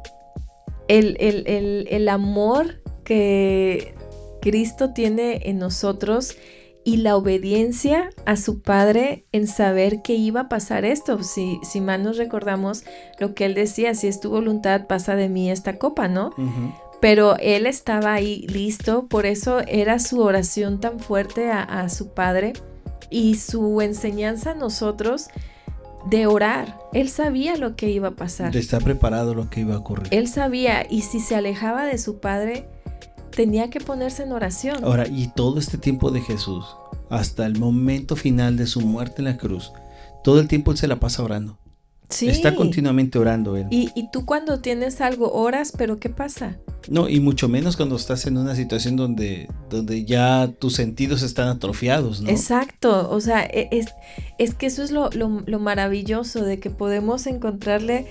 el, 0.88 2.10
amor 2.10 2.82
que 3.04 3.96
Cristo 4.42 4.94
tiene 4.94 5.42
en 5.46 5.60
nosotros 5.60 6.38
y 6.84 6.98
la 6.98 7.18
obediencia 7.18 8.10
a 8.26 8.38
su 8.38 8.62
Padre 8.62 9.26
en 9.34 9.48
saber 9.48 10.02
que 10.02 10.14
iba 10.16 10.42
a 10.42 10.50
pasar 10.50 10.86
esto. 10.86 11.22
Si, 11.22 11.60
si 11.64 11.82
mal 11.82 12.04
nos 12.04 12.18
recordamos 12.18 12.84
lo 13.20 13.36
que 13.36 13.46
él 13.46 13.56
decía, 13.56 13.94
si 13.94 14.08
es 14.08 14.22
tu 14.22 14.30
voluntad, 14.30 14.88
pasa 14.88 15.16
de 15.16 15.28
mí 15.28 15.52
esta 15.52 15.78
copa, 15.78 16.08
¿no? 16.08 16.32
Pero 17.02 17.36
él 17.40 17.68
estaba 17.68 18.14
ahí 18.14 18.48
listo, 18.48 19.08
por 19.08 19.26
eso 19.26 19.60
era 19.68 20.00
su 20.00 20.22
oración 20.22 20.80
tan 20.80 21.00
fuerte 21.00 21.52
a, 21.52 21.62
a 21.62 21.90
su 21.90 22.14
Padre 22.14 22.54
y 23.10 23.36
su 23.36 23.82
enseñanza 23.82 24.52
a 24.52 24.56
nosotros 24.56 25.28
de 26.06 26.28
orar. 26.28 26.80
Él 26.94 27.10
sabía 27.10 27.58
lo 27.58 27.76
que 27.76 27.90
iba 27.90 28.10
a 28.10 28.12
pasar. 28.12 28.52
De 28.52 28.60
estar 28.60 28.84
preparado 28.84 29.34
lo 29.34 29.50
que 29.50 29.62
iba 29.62 29.76
a 29.76 29.80
ocurrir. 29.80 30.08
Él 30.12 30.28
sabía 30.28 30.86
y 30.90 31.02
si 31.02 31.20
se 31.20 31.36
alejaba 31.36 31.86
de 31.86 31.98
su 31.98 32.20
padre, 32.20 32.70
tenía 33.32 33.70
que 33.70 33.80
ponerse 33.80 34.24
en 34.24 34.32
oración. 34.32 34.84
Ahora, 34.84 35.08
y 35.08 35.28
todo 35.28 35.60
este 35.60 35.78
tiempo 35.78 36.12
de 36.12 36.22
Jesús, 36.22 36.66
hasta 37.10 37.46
el 37.46 37.60
momento 37.60 38.16
final 38.16 38.58
de 38.58 38.68
su 38.68 38.82
muerte 38.82 39.16
en 39.20 39.26
la 39.26 39.38
cruz, 39.38 39.72
todo 40.24 40.40
el 40.40 40.48
tiempo 40.48 40.72
él 40.72 40.78
se 40.78 40.88
la 40.88 40.98
pasa 40.98 41.24
orando. 41.24 41.60
Está 42.10 42.56
continuamente 42.56 43.20
orando 43.20 43.58
él. 43.58 43.68
Y, 43.70 43.92
y, 43.94 44.10
tú 44.12 44.26
cuando 44.26 44.60
tienes 44.60 45.02
algo 45.02 45.34
oras, 45.34 45.74
pero 45.78 46.00
¿qué 46.00 46.10
pasa? 46.10 46.58
No, 46.90 47.10
y 47.10 47.20
mucho 47.20 47.50
menos 47.50 47.76
cuando 47.76 47.98
estás 47.98 48.26
en 48.28 48.38
una 48.38 48.56
situación 48.56 48.96
donde, 48.96 49.50
donde 49.70 50.06
ya 50.06 50.50
tus 50.58 50.76
sentidos 50.76 51.22
están 51.22 51.50
atrofiados, 51.50 52.22
¿no? 52.22 52.30
Exacto, 52.30 53.10
o 53.12 53.20
sea, 53.20 53.44
e, 53.44 53.68
es, 53.72 53.88
es 54.38 54.54
que 54.54 54.68
eso 54.68 54.84
es 54.84 54.92
lo, 54.92 55.10
lo, 55.10 55.60
maravilloso 55.60 56.46
de 56.46 56.60
que 56.60 56.70
podemos 56.70 57.28
encontrarle 57.28 58.06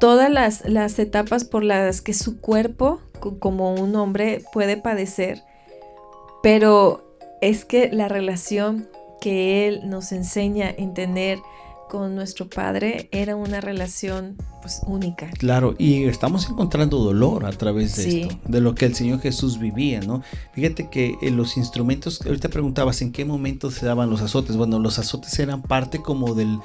todas 0.00 0.30
las, 0.30 0.68
las 0.68 0.98
etapas 0.98 1.44
por 1.44 1.62
las 1.62 2.00
que 2.00 2.12
su 2.12 2.40
cuerpo, 2.40 3.00
como 3.38 3.72
un 3.74 3.94
hombre, 3.94 4.42
puede 4.52 4.76
padecer, 4.76 5.44
pero 6.42 7.16
es 7.40 7.64
que 7.64 7.88
la 7.92 8.08
relación 8.08 8.88
que 9.20 9.68
él 9.68 9.88
nos 9.88 10.10
enseña 10.10 10.68
en 10.76 10.92
tener 10.92 11.38
con 11.92 12.14
nuestro 12.14 12.48
padre 12.48 13.10
era 13.12 13.36
una 13.36 13.60
relación 13.60 14.38
pues 14.62 14.80
única. 14.86 15.28
Claro, 15.32 15.74
y 15.76 16.04
estamos 16.04 16.48
encontrando 16.48 16.96
dolor 16.96 17.44
a 17.44 17.50
través 17.50 17.96
de 17.96 18.22
esto, 18.22 18.38
de 18.48 18.62
lo 18.62 18.74
que 18.74 18.86
el 18.86 18.94
Señor 18.94 19.20
Jesús 19.20 19.58
vivía, 19.58 20.00
¿no? 20.00 20.22
Fíjate 20.54 20.88
que 20.88 21.16
en 21.20 21.36
los 21.36 21.58
instrumentos, 21.58 22.22
ahorita 22.24 22.48
preguntabas 22.48 23.02
en 23.02 23.12
qué 23.12 23.26
momento 23.26 23.70
se 23.70 23.84
daban 23.84 24.08
los 24.08 24.22
azotes. 24.22 24.56
Bueno, 24.56 24.78
los 24.78 24.98
azotes 24.98 25.38
eran 25.38 25.60
parte 25.60 26.00
como 26.00 26.34
del, 26.34 26.60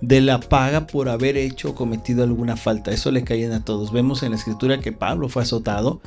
de 0.00 0.20
la 0.20 0.40
paga 0.40 0.88
por 0.88 1.08
haber 1.08 1.36
hecho 1.36 1.70
o 1.70 1.74
cometido 1.76 2.24
alguna 2.24 2.56
falta. 2.56 2.90
Eso 2.90 3.12
le 3.12 3.22
caían 3.22 3.52
a 3.52 3.64
todos. 3.64 3.92
Vemos 3.92 4.24
en 4.24 4.30
la 4.30 4.36
escritura 4.36 4.80
que 4.80 4.90
Pablo 4.90 5.28
fue 5.28 5.44
azotado, 5.44 6.00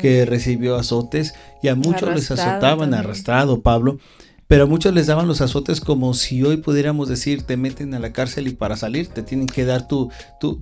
que 0.00 0.26
recibió 0.26 0.76
azotes 0.76 1.32
y 1.62 1.68
a 1.68 1.74
muchos 1.74 2.14
les 2.14 2.30
azotaban, 2.30 2.92
arrastrado 2.92 3.62
Pablo. 3.62 3.98
Pero 4.48 4.66
muchos 4.66 4.94
les 4.94 5.06
daban 5.06 5.28
los 5.28 5.42
azotes 5.42 5.78
como 5.82 6.14
si 6.14 6.42
hoy 6.42 6.56
pudiéramos 6.56 7.10
decir, 7.10 7.42
te 7.42 7.58
meten 7.58 7.92
a 7.92 7.98
la 7.98 8.14
cárcel 8.14 8.48
y 8.48 8.52
para 8.52 8.78
salir 8.78 9.08
te 9.08 9.22
tienen 9.22 9.46
que 9.46 9.66
dar 9.66 9.86
tu, 9.86 10.10
tu, 10.40 10.56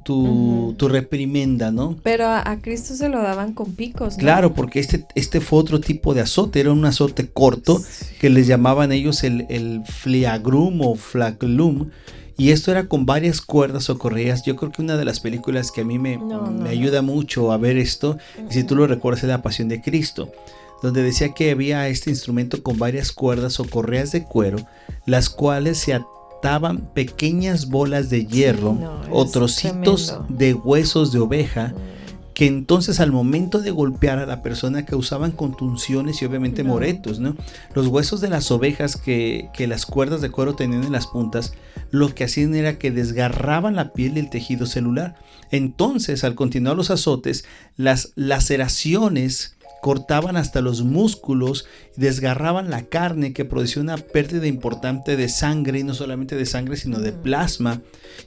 tu, 0.76 0.88
reprimenda, 0.88 1.70
¿no? 1.70 1.96
Pero 2.02 2.26
a, 2.26 2.58
Cristo 2.60 2.94
se 2.94 3.08
lo 3.08 3.22
daban 3.22 3.52
con 3.52 3.76
picos, 3.76 4.16
¿no? 4.16 4.20
Claro, 4.20 4.54
porque 4.54 4.80
este, 4.80 5.06
este 5.14 5.40
fue 5.40 5.60
otro 5.60 5.78
tipo 5.78 6.14
de 6.14 6.22
azote, 6.22 6.58
era 6.58 6.72
un 6.72 6.84
azote 6.84 7.28
corto 7.28 7.80
que 8.18 8.28
les 8.28 8.48
llamaban 8.48 8.90
ellos 8.90 9.22
el, 9.22 9.46
el 9.50 9.82
fliagrum 9.84 10.80
o 10.80 10.96
flaglum. 10.96 11.90
Y 12.36 12.50
esto 12.50 12.72
era 12.72 12.88
con 12.88 13.06
varias 13.06 13.40
cuerdas 13.40 13.88
o 13.88 13.96
correas. 13.96 14.44
Yo 14.44 14.56
creo 14.56 14.70
que 14.70 14.82
una 14.82 14.98
de 14.98 15.06
las 15.06 15.20
películas 15.20 15.70
que 15.70 15.82
a 15.82 15.84
mí 15.84 15.98
me, 15.98 16.18
me 16.18 16.68
ayuda 16.68 17.00
mucho 17.00 17.50
a 17.50 17.56
ver 17.56 17.78
esto, 17.78 18.18
si 18.50 18.62
tú 18.64 18.74
lo 18.74 18.86
recuerdas, 18.86 19.22
es 19.22 19.28
La 19.30 19.42
Pasión 19.42 19.68
de 19.68 19.80
Cristo 19.80 20.32
donde 20.82 21.02
decía 21.02 21.32
que 21.32 21.50
había 21.50 21.88
este 21.88 22.10
instrumento 22.10 22.62
con 22.62 22.78
varias 22.78 23.12
cuerdas 23.12 23.60
o 23.60 23.64
correas 23.64 24.12
de 24.12 24.24
cuero, 24.24 24.58
las 25.06 25.28
cuales 25.28 25.78
se 25.78 25.94
ataban 25.94 26.92
pequeñas 26.92 27.66
bolas 27.66 28.10
de 28.10 28.26
hierro 28.26 28.78
o 29.10 29.26
trocitos 29.26 30.18
de 30.28 30.54
huesos 30.54 31.12
de 31.12 31.20
oveja. 31.20 31.68
Mm. 31.68 31.96
que 32.36 32.46
entonces 32.46 33.00
al 33.00 33.12
momento 33.12 33.62
de 33.62 33.70
golpear 33.70 34.18
a 34.18 34.26
la 34.26 34.42
persona 34.42 34.84
causaban 34.84 35.32
contunciones 35.32 36.20
y 36.20 36.26
obviamente 36.26 36.64
moretos, 36.64 37.18
¿no? 37.18 37.34
Los 37.74 37.86
huesos 37.86 38.20
de 38.20 38.28
las 38.28 38.50
ovejas 38.50 38.98
que, 38.98 39.48
que, 39.54 39.66
las 39.66 39.86
cuerdas 39.86 40.20
de 40.20 40.28
cuero 40.28 40.54
tenían 40.54 40.84
en 40.84 40.92
las 40.92 41.06
puntas, 41.06 41.54
lo 41.90 42.14
que 42.14 42.24
hacían 42.24 42.54
era 42.54 42.78
que 42.78 42.90
desgarraban 42.90 43.74
la 43.74 43.94
piel 43.94 44.18
y 44.18 44.20
el 44.20 44.28
tejido 44.28 44.66
celular. 44.66 45.16
Entonces, 45.50 46.24
al 46.24 46.34
continuar 46.34 46.76
los 46.76 46.90
azotes, 46.90 47.46
las 47.78 48.12
laceraciones 48.16 49.55
cortaban 49.86 50.36
hasta 50.36 50.62
los 50.62 50.82
músculos 50.82 51.64
y 51.96 52.00
desgarraban 52.00 52.70
la 52.70 52.86
carne 52.86 53.32
que 53.32 53.44
producía 53.44 53.80
una 53.80 53.96
pérdida 53.96 54.48
importante 54.48 55.16
de 55.16 55.28
sangre 55.28 55.78
y 55.78 55.84
no 55.84 55.94
solamente 55.94 56.34
de 56.34 56.44
sangre 56.44 56.76
sino 56.76 56.98
de 56.98 57.12
plasma. 57.12 57.82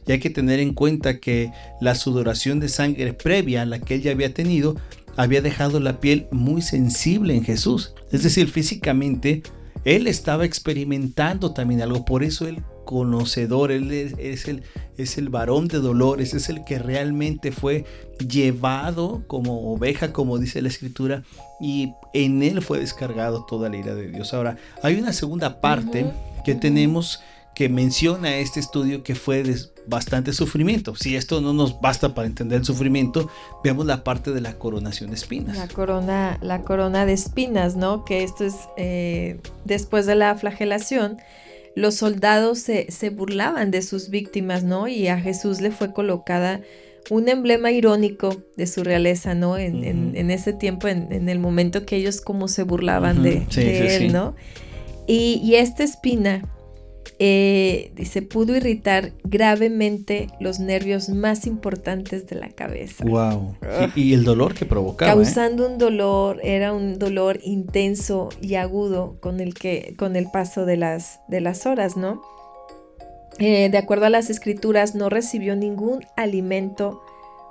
Y 0.08 0.14
hay 0.14 0.20
que 0.20 0.30
tener 0.30 0.62
en 0.62 0.74
cuenta 0.74 1.20
que 1.20 1.52
la 1.82 1.96
sudoración 1.96 2.62
de 2.62 2.70
sangre 2.70 3.12
previa 3.12 3.64
a 3.64 3.66
la 3.66 3.80
que 3.80 3.96
él 3.96 4.04
ya 4.04 4.12
había 4.12 4.34
tenido 4.34 4.78
había 5.18 5.42
dejado 5.42 5.82
la 5.82 6.00
piel 6.00 6.30
muy 6.32 6.62
sensible 6.62 7.36
en 7.36 7.44
Jesús. 7.44 7.94
Es 8.10 8.24
decir 8.24 8.48
físicamente 8.48 9.44
él 9.84 10.08
estaba 10.08 10.46
experimentando 10.46 11.52
también 11.52 11.82
algo. 11.82 12.06
Por 12.06 12.24
eso 12.24 12.48
él 12.48 12.64
conocedor, 12.90 13.72
Él 13.72 13.92
es, 13.92 14.48
el, 14.48 14.64
es 14.98 15.20
el 15.20 15.30
varón 15.30 15.68
de 15.68 15.78
dolores, 15.78 16.34
es 16.34 16.50
el 16.50 16.64
que 16.64 16.80
realmente 16.80 17.52
fue 17.52 17.86
llevado 18.28 19.22
como 19.28 19.72
oveja, 19.72 20.12
como 20.12 20.40
dice 20.40 20.60
la 20.64 20.70
escritura, 20.70 21.22
y 21.62 21.94
en 22.16 22.42
Él 22.42 22.64
fue 22.64 22.80
descargado 22.80 23.46
toda 23.46 23.70
la 23.70 23.78
ira 23.78 23.94
de 23.94 24.08
Dios. 24.08 24.34
Ahora, 24.34 24.58
hay 24.82 24.96
una 24.96 25.14
segunda 25.14 25.62
parte 25.62 26.12
que 26.44 26.56
tenemos 26.56 27.20
que 27.54 27.70
menciona 27.70 28.38
este 28.38 28.60
estudio 28.60 29.04
que 29.04 29.14
fue 29.14 29.44
de 29.44 29.56
bastante 29.86 30.34
sufrimiento. 30.34 30.96
Si 30.96 31.16
esto 31.16 31.42
no 31.42 31.54
nos 31.54 31.80
basta 31.82 32.16
para 32.16 32.26
entender 32.26 32.58
el 32.58 32.66
sufrimiento, 32.66 33.30
veamos 33.64 33.86
la 33.86 34.04
parte 34.04 34.32
de 34.32 34.42
la 34.42 34.54
coronación 34.54 35.12
de 35.12 35.16
espinas. 35.16 35.58
La 35.58 35.68
corona, 35.68 36.40
la 36.42 36.64
corona 36.64 37.06
de 37.06 37.14
espinas, 37.14 37.76
¿no? 37.76 38.04
Que 38.04 38.24
esto 38.24 38.46
es 38.46 38.56
eh, 38.78 39.40
después 39.64 40.08
de 40.08 40.16
la 40.16 40.34
flagelación 40.34 41.20
los 41.76 41.96
soldados 41.96 42.60
se, 42.60 43.10
burlaban 43.10 43.72
de 43.72 43.82
sus 43.82 44.10
víctimas, 44.10 44.64
¿no? 44.64 44.88
Y 44.88 45.08
a 45.08 45.20
Jesús 45.20 45.62
le 45.62 45.72
fue 45.72 45.94
colocada 45.94 46.62
un 47.10 47.30
emblema 47.30 47.72
irónico 47.72 48.44
de 48.58 48.68
su 48.68 48.84
realeza, 48.84 49.34
¿no? 49.34 49.58
En, 49.58 50.32
ese 50.32 50.54
tiempo, 50.54 50.88
en, 50.88 51.30
el 51.30 51.40
momento 51.40 51.86
que 51.86 51.96
ellos 51.96 52.22
como 52.22 52.48
se 52.48 52.64
burlaban 52.64 53.24
de, 53.24 53.46
él, 53.56 54.12
¿no? 54.12 54.36
Y, 55.08 55.42
y, 55.44 55.56
esta 55.56 55.84
espina 55.84 56.44
eh, 57.22 57.92
se 58.06 58.22
pudo 58.22 58.56
irritar 58.56 59.12
gravemente 59.26 60.28
los 60.40 60.60
nervios 60.60 61.10
más 61.10 61.46
importantes 61.48 62.28
de 62.28 62.38
la 62.38 62.50
cabeza. 62.50 63.04
Wow. 63.06 63.58
Y, 63.96 64.14
el 64.14 64.24
dolor 64.24 64.54
que 64.54 64.66
provocaba. 64.66 65.12
¿eh? 65.12 65.16
Causando 65.16 65.68
un 65.68 65.78
dolor, 65.78 66.40
era 66.44 66.72
un 66.72 66.98
dolor 66.98 67.40
intenso 67.44 68.30
y 68.42 68.56
agudo 68.56 69.18
con 69.20 69.42
el 69.42 69.54
que, 69.54 69.96
con 69.98 70.16
el 70.16 70.32
paso 70.32 70.66
de 70.66 70.78
las, 70.78 71.20
de 71.28 71.42
las 71.42 71.66
horas, 71.66 71.98
¿no? 71.98 72.22
Eh, 73.38 73.70
de 73.70 73.78
acuerdo 73.78 74.06
a 74.06 74.10
las 74.10 74.30
escrituras, 74.30 74.96
no 74.96 75.10
recibió 75.10 75.58
ningún 75.58 76.06
alimento 76.16 77.02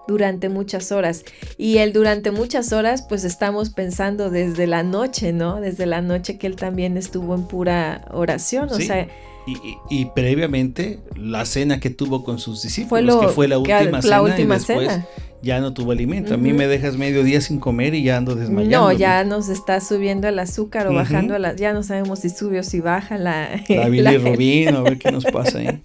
durante 0.07 0.49
muchas 0.49 0.93
horas. 0.93 1.25
Y 1.59 1.77
él 1.77 1.93
durante 1.93 2.31
muchas 2.31 2.73
horas, 2.73 3.03
pues 3.03 3.25
estamos 3.25 3.69
pensando 3.69 4.31
desde 4.31 4.67
la 4.67 4.83
noche, 4.83 5.35
¿no? 5.35 5.61
Desde 5.61 5.85
la 5.85 6.01
noche 6.01 6.39
que 6.39 6.47
él 6.47 6.57
también 6.57 6.97
estuvo 6.97 7.35
en 7.35 7.47
pura 7.47 8.07
oración. 8.11 8.71
O 8.71 8.77
sea, 8.77 9.07
y, 9.91 10.05
previamente 10.07 11.01
la 11.17 11.45
cena 11.45 11.81
que 11.81 11.91
tuvo 11.91 12.25
con 12.25 12.39
sus 12.39 12.63
discípulos, 12.63 13.17
que 13.17 13.29
fue 13.29 13.49
la 13.49 13.59
última 13.59 14.03
cena 14.03 14.39
y 14.39 14.45
después 14.45 15.01
ya 15.41 15.61
no 15.61 15.73
tuvo 15.73 15.93
alimento. 15.93 16.35
A 16.35 16.37
mí 16.37 16.53
me 16.53 16.67
dejas 16.67 16.97
medio 16.97 17.23
día 17.23 17.41
sin 17.41 17.61
comer 17.61 17.95
y 17.95 18.03
ya 18.03 18.17
ando 18.17 18.35
desmayando. 18.35 18.79
No, 18.79 18.93
ya 18.93 19.23
nos 19.25 19.49
está 19.49 19.81
subiendo 19.81 20.27
el 20.29 20.39
azúcar 20.39 20.89
o 20.89 20.93
bajando 20.93 21.39
la, 21.39 21.55
ya 21.55 21.73
no 21.73 21.83
sabemos 21.83 22.21
si 22.21 22.31
sube 22.31 22.59
o 22.59 22.63
si 22.63 22.81
baja 22.81 23.19
la 23.19 23.63
la 23.69 23.89
bilirrubina, 23.89 24.79
a 24.79 24.83
ver 24.83 24.99
qué 24.99 25.13
nos 25.13 25.25
pasa 25.25 25.59
ahí. 25.59 25.83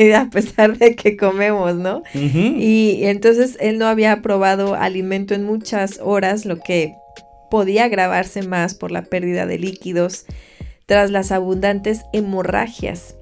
a 0.14 0.30
pesar 0.30 0.78
de 0.78 0.96
que 0.96 1.16
comemos, 1.16 1.74
¿no? 1.74 2.02
Y 2.14 3.00
entonces 3.02 3.58
él 3.60 3.78
no 3.78 3.86
había 3.86 4.22
probado 4.22 4.74
alimento 4.74 5.34
en 5.34 5.44
muchas 5.44 6.00
horas, 6.02 6.46
lo 6.46 6.58
que 6.58 6.94
podía 7.50 7.84
agravarse 7.84 8.42
más 8.42 8.74
por 8.74 8.90
la 8.90 9.02
pérdida 9.02 9.44
de 9.44 9.58
líquidos 9.58 10.24
tras 10.92 11.10
las 11.10 11.32
abundantes 11.32 12.04
hemorragias. 12.12 13.16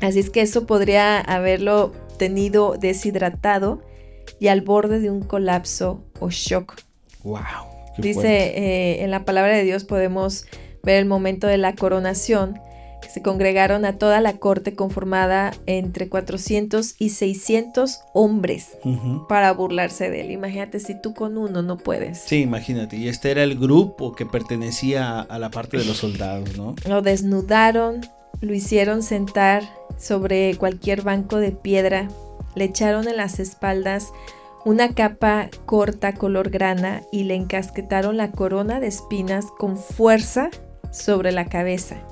Así 0.00 0.20
es 0.20 0.30
que 0.30 0.42
eso 0.42 0.64
podría 0.64 1.18
haberlo 1.18 1.90
tenido 2.18 2.76
deshidratado 2.78 3.82
y 4.38 4.46
al 4.46 4.60
borde 4.60 5.00
de 5.00 5.10
un 5.10 5.22
colapso 5.22 6.04
o 6.20 6.30
shock. 6.30 6.76
Wow. 7.24 7.40
Dice 7.96 8.56
eh, 8.56 9.02
en 9.02 9.10
la 9.10 9.24
palabra 9.24 9.56
de 9.56 9.64
Dios 9.64 9.82
podemos 9.82 10.46
ver 10.84 11.00
el 11.00 11.06
momento 11.06 11.48
de 11.48 11.58
la 11.58 11.74
coronación 11.74 12.60
se 13.08 13.22
congregaron 13.22 13.84
a 13.84 13.98
toda 13.98 14.20
la 14.20 14.34
corte 14.34 14.74
conformada 14.74 15.52
entre 15.66 16.08
400 16.08 16.94
y 16.98 17.10
600 17.10 18.00
hombres 18.12 18.78
para 19.28 19.52
burlarse 19.52 20.10
de 20.10 20.22
él. 20.22 20.30
Imagínate 20.30 20.80
si 20.80 21.00
tú 21.00 21.14
con 21.14 21.38
uno 21.38 21.62
no 21.62 21.78
puedes. 21.78 22.18
Sí, 22.18 22.42
imagínate. 22.42 22.96
Y 22.96 23.08
este 23.08 23.30
era 23.30 23.42
el 23.42 23.58
grupo 23.58 24.14
que 24.14 24.26
pertenecía 24.26 25.20
a 25.20 25.38
la 25.38 25.50
parte 25.50 25.78
de 25.78 25.84
los 25.84 25.98
soldados, 25.98 26.56
¿no? 26.56 26.74
Lo 26.86 27.02
desnudaron, 27.02 28.00
lo 28.40 28.54
hicieron 28.54 29.02
sentar 29.02 29.62
sobre 29.96 30.56
cualquier 30.56 31.02
banco 31.02 31.38
de 31.38 31.52
piedra, 31.52 32.08
le 32.54 32.64
echaron 32.64 33.08
en 33.08 33.16
las 33.16 33.40
espaldas 33.40 34.12
una 34.64 34.94
capa 34.94 35.48
corta 35.64 36.14
color 36.14 36.50
grana 36.50 37.02
y 37.10 37.24
le 37.24 37.34
encasquetaron 37.34 38.16
la 38.16 38.32
corona 38.32 38.80
de 38.80 38.88
espinas 38.88 39.46
con 39.58 39.76
fuerza 39.78 40.50
sobre 40.90 41.32
la 41.32 41.46
cabeza. 41.46 42.02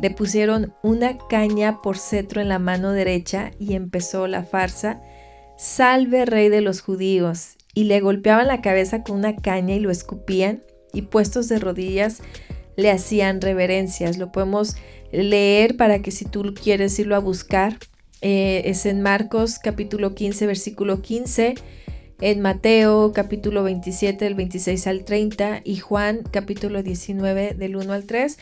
Le 0.00 0.10
pusieron 0.10 0.74
una 0.82 1.18
caña 1.28 1.82
por 1.82 1.98
cetro 1.98 2.40
en 2.40 2.48
la 2.48 2.58
mano 2.58 2.92
derecha 2.92 3.50
y 3.58 3.74
empezó 3.74 4.26
la 4.26 4.44
farsa, 4.44 5.00
Salve 5.56 6.24
rey 6.24 6.48
de 6.48 6.62
los 6.62 6.80
judíos, 6.80 7.56
y 7.74 7.84
le 7.84 8.00
golpeaban 8.00 8.48
la 8.48 8.62
cabeza 8.62 9.02
con 9.02 9.16
una 9.16 9.36
caña 9.36 9.74
y 9.74 9.80
lo 9.80 9.90
escupían, 9.90 10.62
y 10.92 11.02
puestos 11.02 11.48
de 11.48 11.58
rodillas 11.58 12.22
le 12.76 12.90
hacían 12.90 13.40
reverencias. 13.40 14.16
Lo 14.16 14.32
podemos 14.32 14.76
leer 15.12 15.76
para 15.76 16.00
que 16.00 16.10
si 16.10 16.24
tú 16.24 16.54
quieres 16.54 16.98
irlo 16.98 17.14
a 17.14 17.20
buscar, 17.20 17.76
Eh, 18.22 18.68
es 18.68 18.84
en 18.84 19.00
Marcos 19.00 19.58
capítulo 19.58 20.14
15, 20.14 20.46
versículo 20.46 21.00
15, 21.00 21.54
en 22.20 22.40
Mateo 22.42 23.12
capítulo 23.14 23.62
27, 23.62 24.26
del 24.26 24.34
26 24.34 24.86
al 24.86 25.04
30 25.04 25.62
y 25.64 25.76
Juan 25.76 26.20
capítulo 26.30 26.82
19, 26.82 27.54
del 27.54 27.76
1 27.76 27.94
al 27.94 28.04
3. 28.04 28.36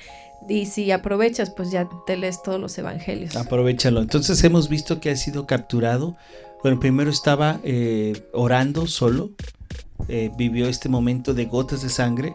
Y 0.49 0.67
si 0.67 0.91
aprovechas, 0.91 1.51
pues 1.51 1.71
ya 1.71 1.89
te 2.07 2.17
lees 2.17 2.43
todos 2.43 2.61
los 2.61 2.77
evangelios. 2.79 3.37
Aprovechalo. 3.37 4.01
Entonces 4.01 4.43
hemos 4.45 4.69
visto 4.69 5.01
que 5.01 5.11
ha 5.11 5.17
sido 5.17 5.47
capturado. 5.47 6.17
Bueno, 6.63 6.81
primero 6.81 7.11
estaba 7.11 7.61
eh, 7.63 8.29
orando 8.33 8.87
solo, 8.87 9.31
eh, 10.09 10.31
vivió 10.37 10.69
este 10.69 10.89
momento 10.89 11.35
de 11.35 11.45
gotas 11.45 11.83
de 11.83 11.89
sangre, 11.89 12.35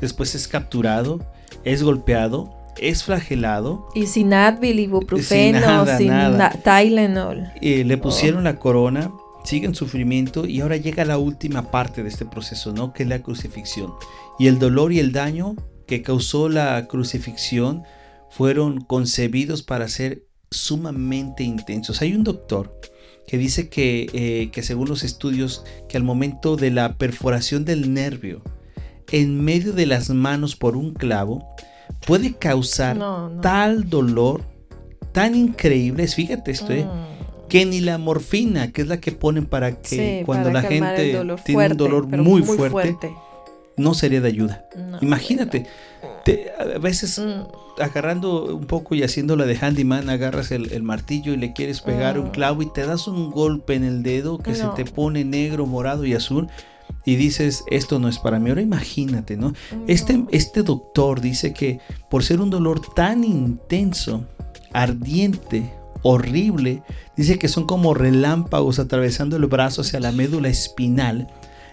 después 0.00 0.34
es 0.34 0.48
capturado, 0.48 1.20
es 1.64 1.82
golpeado, 1.82 2.50
es 2.78 3.04
flagelado. 3.04 3.86
Y 3.94 4.06
sin 4.06 4.32
Advil, 4.34 4.80
ibuprofeno, 4.80 5.86
sin, 5.98 6.08
nada, 6.08 6.50
Tylenol. 6.64 7.48
Eh, 7.60 7.84
le 7.84 7.96
pusieron 7.96 8.44
la 8.44 8.56
corona, 8.56 9.12
sigue 9.44 9.66
en 9.66 9.74
sufrimiento 9.74 10.46
y 10.46 10.60
ahora 10.60 10.76
llega 10.76 11.04
la 11.04 11.18
última 11.18 11.70
parte 11.70 12.02
de 12.02 12.08
este 12.08 12.24
proceso, 12.24 12.72
¿no? 12.72 12.92
Que 12.92 13.04
es 13.04 13.08
la 13.08 13.22
crucifixión. 13.22 13.92
Y 14.38 14.48
el 14.48 14.58
dolor 14.58 14.92
y 14.92 14.98
el 14.98 15.12
daño 15.12 15.54
que 15.90 16.02
causó 16.02 16.48
la 16.48 16.86
crucifixión 16.86 17.82
fueron 18.30 18.80
concebidos 18.80 19.64
para 19.64 19.88
ser 19.88 20.22
sumamente 20.48 21.42
intensos. 21.42 22.00
Hay 22.00 22.14
un 22.14 22.22
doctor 22.22 22.78
que 23.26 23.36
dice 23.36 23.68
que, 23.68 24.06
eh, 24.12 24.50
que 24.52 24.62
según 24.62 24.88
los 24.88 25.02
estudios, 25.02 25.64
que 25.88 25.96
al 25.96 26.04
momento 26.04 26.54
de 26.54 26.70
la 26.70 26.96
perforación 26.96 27.64
del 27.64 27.92
nervio, 27.92 28.40
en 29.10 29.44
medio 29.44 29.72
de 29.72 29.86
las 29.86 30.10
manos 30.10 30.54
por 30.54 30.76
un 30.76 30.94
clavo, 30.94 31.44
puede 32.06 32.34
causar 32.34 32.96
tal 33.42 33.90
dolor 33.90 34.42
tan 35.10 35.34
increíble, 35.34 36.06
fíjate 36.06 36.52
esto, 36.52 36.72
¿eh? 36.72 36.84
mm. 36.84 37.48
que 37.48 37.66
ni 37.66 37.80
la 37.80 37.98
morfina, 37.98 38.70
que 38.70 38.82
es 38.82 38.86
la 38.86 39.00
que 39.00 39.10
ponen 39.10 39.44
para 39.44 39.82
que 39.82 40.22
cuando 40.24 40.52
la 40.52 40.62
gente 40.62 41.20
tiene 41.44 41.66
un 41.66 41.76
dolor 41.76 42.06
muy, 42.06 42.44
fuerte, 42.44 43.10
no 43.80 43.94
sería 43.94 44.20
de 44.20 44.28
ayuda. 44.28 44.64
Imagínate, 45.00 45.66
a 46.58 46.78
veces 46.78 47.18
mm. 47.18 47.82
agarrando 47.82 48.54
un 48.54 48.66
poco 48.66 48.94
y 48.94 49.02
haciéndola 49.02 49.46
de 49.46 49.56
handyman, 49.56 50.08
agarras 50.08 50.50
el, 50.52 50.82
martillo 50.82 51.32
y 51.32 51.36
le 51.36 51.52
quieres 51.52 51.80
pegar 51.80 52.18
un 52.18 52.28
mm. 52.28 52.32
clavo 52.32 52.62
y 52.62 52.72
te 52.72 52.86
das 52.86 53.08
un 53.08 53.30
golpe 53.30 53.74
en 53.74 53.84
el 53.84 54.02
dedo 54.02 54.38
que 54.38 54.54
se 54.54 54.66
te 54.76 54.84
pone 54.84 55.24
negro, 55.24 55.66
morado 55.66 56.04
y 56.04 56.14
azul 56.14 56.48
y 57.04 57.16
dices, 57.16 57.64
esto 57.70 57.98
no 57.98 58.08
es 58.08 58.18
para 58.18 58.38
mí. 58.38 58.50
Ahora 58.50 58.62
imagínate, 58.62 59.36
¿no? 59.36 59.54
Este, 59.86 60.24
este 60.32 60.62
doctor 60.62 61.20
dice 61.20 61.52
que 61.52 61.80
por 62.10 62.22
ser 62.22 62.40
un 62.40 62.50
dolor 62.50 62.80
tan 62.94 63.24
intenso, 63.24 64.24
ardiente, 64.72 65.72
horrible, 66.02 66.82
dice 67.16 67.38
que 67.38 67.48
son 67.48 67.66
como 67.66 67.94
relámpagos 67.94 68.78
atravesando 68.78 69.36
el 69.36 69.46
brazo 69.46 69.82
hacia 69.82 70.00
la 70.00 70.12
médula 70.12 70.48
espinal, 70.48 71.28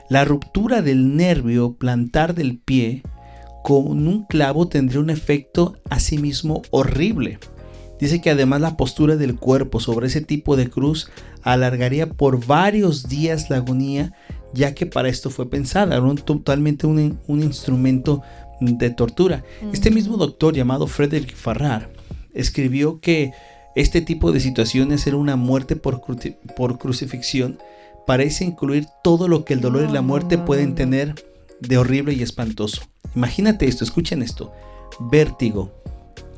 la 0.10 0.26
ruptura 0.26 0.82
del 0.82 1.16
nervio 1.16 1.74
plantar 1.74 2.34
del 2.34 2.60
pie 2.60 3.04
con 3.64 4.08
un 4.08 4.26
clavo 4.26 4.68
tendría 4.68 5.02
un 5.02 5.10
efecto 5.10 5.76
asimismo 5.90 6.62
horrible. 6.72 7.40
Dice 8.00 8.22
que 8.22 8.30
además 8.30 8.62
la 8.62 8.78
postura 8.78 9.16
del 9.16 9.36
cuerpo 9.36 9.80
sobre 9.80 10.08
ese 10.08 10.22
tipo 10.22 10.56
de 10.56 10.70
cruz 10.70 11.10
alargaría 11.42 12.10
por 12.10 12.46
varios 12.46 13.10
días 13.10 13.50
la 13.50 13.58
agonía 13.58 14.14
ya 14.54 14.74
que 14.74 14.86
para 14.86 15.10
esto 15.10 15.30
fue 15.30 15.50
pensada, 15.50 15.98
era 15.98 16.16
totalmente 16.16 16.88
un, 16.88 17.20
instrumento 17.28 18.22
de 18.60 18.90
tortura. 18.90 19.44
Este 19.72 19.92
mismo 19.92 20.18
doctor 20.18 20.56
llamado 20.56 20.88
Frederick 20.88 21.36
Farrar 21.36 21.92
escribió 22.34 23.00
que 23.00 23.32
este 23.76 24.02
tipo 24.02 24.32
de 24.32 24.40
situaciones 24.40 25.06
era 25.06 25.18
una 25.18 25.36
muerte 25.36 25.76
por, 25.76 26.02
por 26.56 26.78
crucifixión, 26.78 27.60
parece 28.08 28.46
incluir 28.46 28.88
todo 29.04 29.28
lo 29.28 29.44
que 29.44 29.54
el 29.54 29.60
dolor 29.62 29.86
y 29.88 29.92
la 29.92 30.02
muerte 30.02 30.38
pueden 30.38 30.76
tener 30.76 31.14
de 31.60 31.78
horrible 31.78 32.14
y 32.14 32.24
espantoso. 32.24 32.82
Imagínate 33.16 33.68
esto, 33.68 33.84
escuchen 33.84 34.24
esto. 34.24 34.54
Vértigo, 35.12 35.74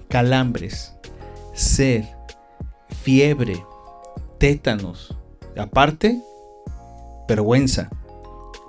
calambres, 0.10 0.96
sed, 1.54 2.06
fiebre, 3.04 3.64
tétanos. 4.40 5.16
Aparte, 5.56 6.20
vergüenza, 7.28 7.92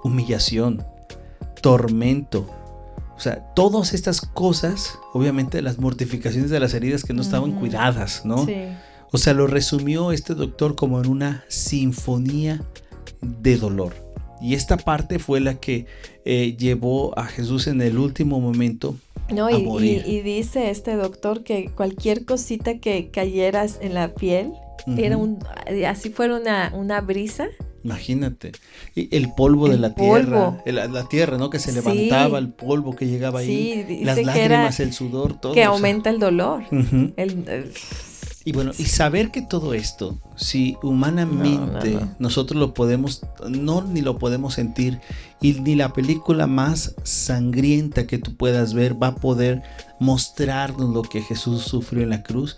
humillación, 0.04 0.84
tormento. 1.62 2.46
O 3.16 3.20
sea, 3.20 3.54
todas 3.54 3.94
estas 3.94 4.20
cosas, 4.20 4.98
obviamente 5.14 5.62
las 5.62 5.78
mortificaciones 5.78 6.50
de 6.50 6.60
las 6.60 6.74
heridas 6.74 7.04
que 7.04 7.14
no 7.14 7.22
estaban 7.22 7.52
cuidadas, 7.52 8.26
¿no? 8.26 8.46
O 9.10 9.16
sea, 9.16 9.32
lo 9.32 9.46
resumió 9.46 10.12
este 10.12 10.34
doctor 10.34 10.76
como 10.76 11.00
en 11.00 11.08
una 11.08 11.44
sinfonía 11.48 12.62
de 13.20 13.56
dolor. 13.56 13.94
Y 14.40 14.54
esta 14.54 14.78
parte 14.78 15.18
fue 15.18 15.40
la 15.40 15.56
que 15.56 15.86
eh, 16.24 16.56
llevó 16.56 17.18
a 17.18 17.26
Jesús 17.26 17.66
en 17.66 17.82
el 17.82 17.98
último 17.98 18.40
momento 18.40 18.96
no, 19.30 19.46
a 19.46 19.52
y, 19.52 19.62
morir. 19.62 20.02
Y, 20.06 20.20
dice 20.22 20.70
este 20.70 20.96
doctor 20.96 21.42
que 21.42 21.70
cualquier 21.74 22.24
cosita 22.24 22.78
que 22.78 23.10
cayeras 23.10 23.78
en 23.82 23.94
la 23.94 24.14
piel, 24.14 24.52
era 24.96 25.18
un, 25.18 25.38
así 25.86 26.08
fuera 26.08 26.36
una, 26.36 26.72
una 26.74 27.00
brisa, 27.02 27.48
Imagínate. 27.82 28.52
Y 28.94 29.14
el 29.16 29.32
polvo 29.32 29.68
de 29.68 29.78
la 29.78 29.94
tierra, 29.94 30.62
la, 30.66 31.04
tierra, 31.08 31.38
¿no? 31.38 31.48
Que 31.48 31.58
se 31.58 31.72
levantaba, 31.72 32.38
el 32.38 32.50
polvo 32.50 32.94
que 32.94 33.06
llegaba 33.06 33.40
ahí, 33.40 34.02
las 34.04 34.22
lágrimas, 34.22 34.80
el 34.80 34.92
sudor, 34.92 35.40
todo. 35.40 35.54
Que 35.54 35.64
aumenta 35.64 36.10
el 36.10 36.18
dolor. 36.18 36.64
Y 38.50 38.52
bueno, 38.52 38.72
y 38.76 38.86
saber 38.86 39.30
que 39.30 39.42
todo 39.42 39.74
esto, 39.74 40.18
si 40.34 40.76
humanamente 40.82 42.00
nosotros 42.18 42.58
lo 42.58 42.74
podemos, 42.74 43.22
no 43.48 43.80
ni 43.82 44.00
lo 44.00 44.18
podemos 44.18 44.54
sentir, 44.54 45.00
y 45.40 45.52
ni 45.52 45.76
la 45.76 45.92
película 45.92 46.48
más 46.48 46.96
sangrienta 47.04 48.08
que 48.08 48.18
tú 48.18 48.36
puedas 48.36 48.74
ver 48.74 49.00
va 49.00 49.06
a 49.06 49.14
poder 49.14 49.62
mostrarnos 50.00 50.92
lo 50.92 51.02
que 51.02 51.22
Jesús 51.22 51.62
sufrió 51.62 52.02
en 52.02 52.10
la 52.10 52.24
cruz, 52.24 52.56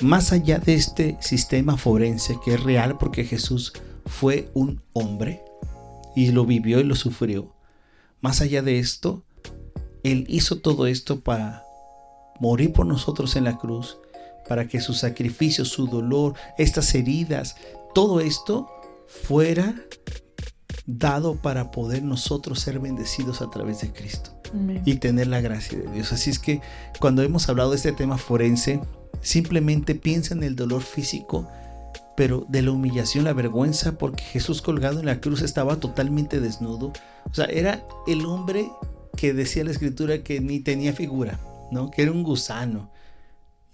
más 0.00 0.32
allá 0.32 0.60
de 0.60 0.72
este 0.72 1.18
sistema 1.20 1.76
forense 1.76 2.38
que 2.42 2.54
es 2.54 2.62
real 2.62 2.96
porque 2.96 3.24
Jesús 3.24 3.74
fue 4.06 4.48
un 4.54 4.80
hombre 4.94 5.42
y 6.14 6.30
lo 6.30 6.46
vivió 6.46 6.80
y 6.80 6.84
lo 6.84 6.94
sufrió. 6.94 7.54
Más 8.22 8.40
allá 8.40 8.62
de 8.62 8.78
esto, 8.78 9.24
Él 10.02 10.24
hizo 10.30 10.56
todo 10.56 10.86
esto 10.86 11.20
para 11.20 11.66
morir 12.40 12.72
por 12.72 12.86
nosotros 12.86 13.36
en 13.36 13.44
la 13.44 13.58
cruz, 13.58 13.98
para 14.48 14.68
que 14.68 14.80
su 14.80 14.94
sacrificio, 14.94 15.64
su 15.64 15.86
dolor, 15.86 16.34
estas 16.58 16.94
heridas, 16.94 17.56
todo 17.94 18.20
esto 18.20 18.68
fuera 19.06 19.74
dado 20.86 21.34
para 21.34 21.70
poder 21.70 22.02
nosotros 22.02 22.60
ser 22.60 22.78
bendecidos 22.78 23.42
a 23.42 23.50
través 23.50 23.80
de 23.80 23.92
Cristo 23.92 24.30
y 24.84 24.96
tener 24.96 25.26
la 25.26 25.40
gracia 25.40 25.78
de 25.78 25.90
Dios. 25.90 26.12
Así 26.12 26.30
es 26.30 26.38
que 26.38 26.60
cuando 27.00 27.22
hemos 27.22 27.48
hablado 27.48 27.70
de 27.70 27.76
este 27.76 27.92
tema 27.92 28.16
forense, 28.16 28.80
simplemente 29.20 29.94
piensa 29.94 30.34
en 30.34 30.44
el 30.44 30.54
dolor 30.54 30.82
físico, 30.82 31.48
pero 32.16 32.46
de 32.48 32.62
la 32.62 32.70
humillación, 32.70 33.24
la 33.24 33.32
vergüenza, 33.32 33.98
porque 33.98 34.22
Jesús 34.22 34.62
colgado 34.62 35.00
en 35.00 35.06
la 35.06 35.20
cruz 35.20 35.42
estaba 35.42 35.76
totalmente 35.76 36.40
desnudo. 36.40 36.92
O 37.30 37.34
sea, 37.34 37.46
era 37.46 37.84
el 38.06 38.24
hombre 38.24 38.70
que 39.16 39.34
decía 39.34 39.64
la 39.64 39.72
escritura 39.72 40.22
que 40.22 40.40
ni 40.40 40.60
tenía 40.60 40.92
figura, 40.92 41.40
¿no? 41.72 41.90
Que 41.90 42.02
era 42.02 42.12
un 42.12 42.22
gusano. 42.22 42.90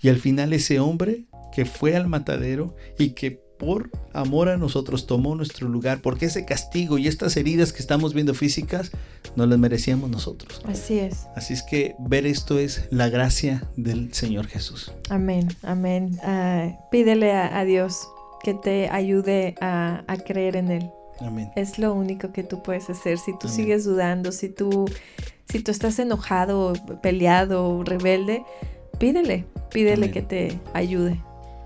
Y 0.02 0.08
al 0.08 0.18
final 0.18 0.52
ese 0.52 0.80
hombre 0.80 1.24
que 1.52 1.64
fue 1.64 1.96
al 1.96 2.08
matadero 2.08 2.74
y 2.98 3.10
que 3.10 3.40
por 3.58 3.90
amor 4.12 4.48
a 4.48 4.56
nosotros 4.56 5.06
tomó 5.06 5.36
nuestro 5.36 5.68
lugar, 5.68 6.00
porque 6.02 6.26
ese 6.26 6.44
castigo 6.44 6.98
y 6.98 7.06
estas 7.06 7.36
heridas 7.36 7.72
que 7.72 7.78
estamos 7.78 8.12
viendo 8.12 8.34
físicas 8.34 8.90
no 9.36 9.46
las 9.46 9.58
merecíamos 9.58 10.10
nosotros. 10.10 10.60
Así 10.66 10.98
es. 10.98 11.28
Así 11.36 11.54
es 11.54 11.62
que 11.62 11.94
ver 12.00 12.26
esto 12.26 12.58
es 12.58 12.88
la 12.90 13.08
gracia 13.08 13.70
del 13.76 14.12
Señor 14.12 14.48
Jesús. 14.48 14.92
Amén, 15.10 15.48
amén. 15.62 16.18
Ah, 16.24 16.72
pídele 16.90 17.32
a 17.32 17.64
Dios 17.64 18.08
que 18.42 18.54
te 18.54 18.88
ayude 18.88 19.54
a, 19.60 20.04
creer 20.26 20.56
en 20.56 20.70
Él. 20.70 20.90
Amén. 21.20 21.50
Es 21.54 21.78
lo 21.78 21.94
único 21.94 22.32
que 22.32 22.42
tú 22.42 22.62
puedes 22.62 22.90
hacer. 22.90 23.18
Si 23.18 23.36
tú 23.38 23.48
sigues 23.48 23.84
dudando, 23.84 24.32
si 24.32 24.48
tú, 24.48 24.86
si 25.48 25.60
tú 25.60 25.70
estás 25.70 25.98
enojado, 25.98 26.72
peleado, 27.02 27.84
rebelde, 27.84 28.42
pídele, 29.02 29.44
pídele 29.72 30.12
que 30.12 30.22
te 30.22 30.60
ayude. 30.72 31.20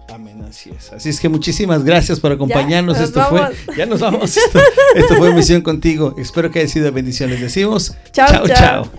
Amén, 0.09 0.43
así 0.49 0.71
es. 0.71 0.91
Así 0.91 1.11
es 1.11 1.21
que 1.21 1.29
muchísimas 1.29 1.85
gracias 1.85 2.19
por 2.19 2.33
acompañarnos. 2.33 2.99
esto 2.99 3.23
fue, 3.29 3.43
ya 3.77 3.85
nos 3.85 4.01
vamos. 4.01 4.35
Esto, 4.35 4.59
esto, 4.95 5.17
fue 5.17 5.35
Misión 5.35 5.61
Contigo. 5.61 6.15
Espero 6.17 6.51
que 6.51 6.61
haya 6.61 6.69
sido 6.69 6.91
bendición. 6.93 7.29
Les 7.29 7.43
decimos, 7.43 7.95
chao, 8.13 8.47
chao. 8.47 8.49
chao. 8.49 8.91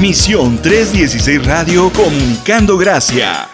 Misión 0.00 0.62
316 0.62 1.44
Radio 1.44 1.90
Comunicando 1.92 2.78
Gracia. 2.78 3.48